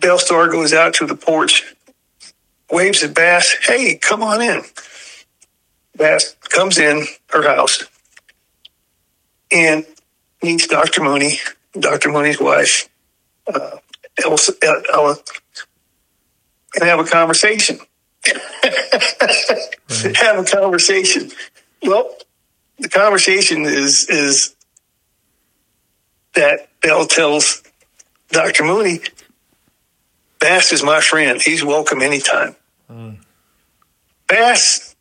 [0.00, 1.74] Belle Starr goes out to the porch,
[2.70, 4.62] waves at Bass, hey, come on in.
[5.96, 7.84] Bass comes in her house
[9.50, 9.86] and
[10.42, 11.02] meets Dr.
[11.02, 11.38] Mooney,
[11.78, 12.10] Dr.
[12.10, 12.88] Mooney's wife,
[13.52, 13.78] uh,
[14.22, 14.52] Elsa,
[14.92, 15.16] Ella,
[16.74, 17.78] and have a conversation.
[20.16, 21.30] Have a conversation.
[21.82, 22.16] Well,
[22.78, 24.54] the conversation is is
[26.34, 27.62] that Belle tells
[28.30, 28.64] Dr.
[28.64, 29.00] Mooney,
[30.40, 31.40] Bass is my friend.
[31.40, 32.56] He's welcome anytime.
[34.26, 34.94] Bass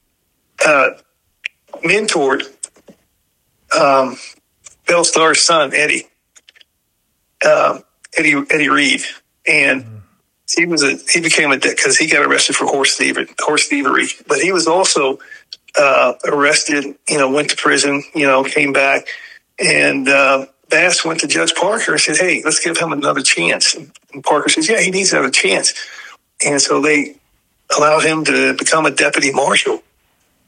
[0.66, 0.92] uh,
[1.84, 2.44] mentored
[3.78, 4.18] um,
[4.88, 6.08] Belle Starr's son, Eddie,
[7.46, 7.84] um,
[8.18, 9.02] Eddie Eddie Reed,
[9.48, 9.86] and
[10.56, 13.68] he was a he became a dick because he got arrested for horse thievery, horse
[13.68, 15.20] thievery, but he was also
[15.78, 16.96] uh, arrested.
[17.08, 18.04] You know, went to prison.
[18.14, 19.08] You know, came back,
[19.60, 23.76] and uh, Bass went to Judge Parker and said, "Hey, let's give him another chance."
[23.76, 25.74] And Parker says, "Yeah, he needs another chance,"
[26.46, 27.16] and so they
[27.76, 29.82] allowed him to become a deputy marshal.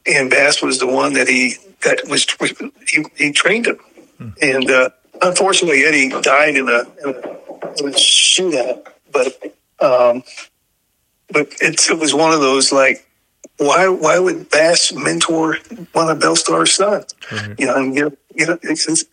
[0.05, 2.26] And Bass was the one that he that was
[2.88, 3.80] he, he trained him,
[4.41, 4.89] and uh,
[5.21, 7.30] unfortunately, Eddie died in a, in a,
[7.80, 8.88] in a shootout.
[9.11, 10.23] But um,
[11.30, 13.05] but it's, it was one of those like,
[13.58, 15.58] why why would Bass mentor
[15.93, 17.14] one of Belle Starr's sons?
[17.32, 17.56] Right.
[17.58, 19.06] You know, and you know, you know it's, it's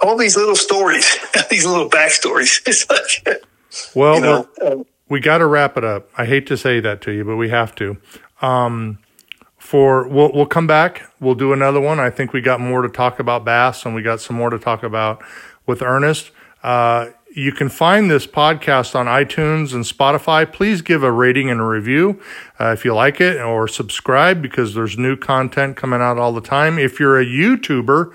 [0.00, 1.16] all these little stories,
[1.50, 2.60] these little backstories.
[2.66, 3.42] It's like,
[3.94, 6.10] Well, you know, um, we got to wrap it up.
[6.16, 7.96] I hate to say that to you, but we have to.
[8.40, 8.98] Um,
[9.58, 11.02] for we'll we'll come back.
[11.20, 12.00] We'll do another one.
[12.00, 14.58] I think we got more to talk about bass, and we got some more to
[14.58, 15.22] talk about
[15.66, 16.30] with Ernest.
[16.62, 20.50] Uh, you can find this podcast on iTunes and Spotify.
[20.50, 22.20] Please give a rating and a review
[22.58, 26.40] uh, if you like it, or subscribe because there's new content coming out all the
[26.40, 26.78] time.
[26.78, 28.12] If you're a YouTuber,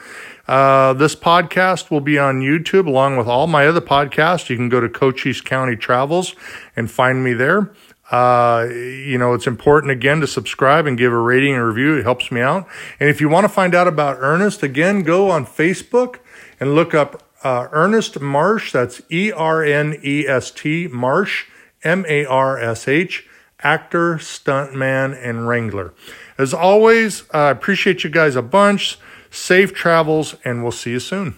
[0.47, 4.49] uh, this podcast will be on YouTube along with all my other podcasts.
[4.49, 6.35] You can go to Cochise County Travels
[6.75, 7.71] and find me there.
[8.11, 11.97] Uh, you know, it's important again to subscribe and give a rating and review.
[11.97, 12.67] It helps me out.
[12.99, 16.17] And if you want to find out about Ernest, again, go on Facebook
[16.59, 18.71] and look up uh, Ernest Marsh.
[18.71, 21.45] That's E R N E S T Marsh,
[21.83, 23.27] M A R S H,
[23.59, 25.93] actor, stuntman, and wrangler.
[26.37, 28.97] As always, I appreciate you guys a bunch.
[29.29, 31.35] Safe travels, and we'll see you soon.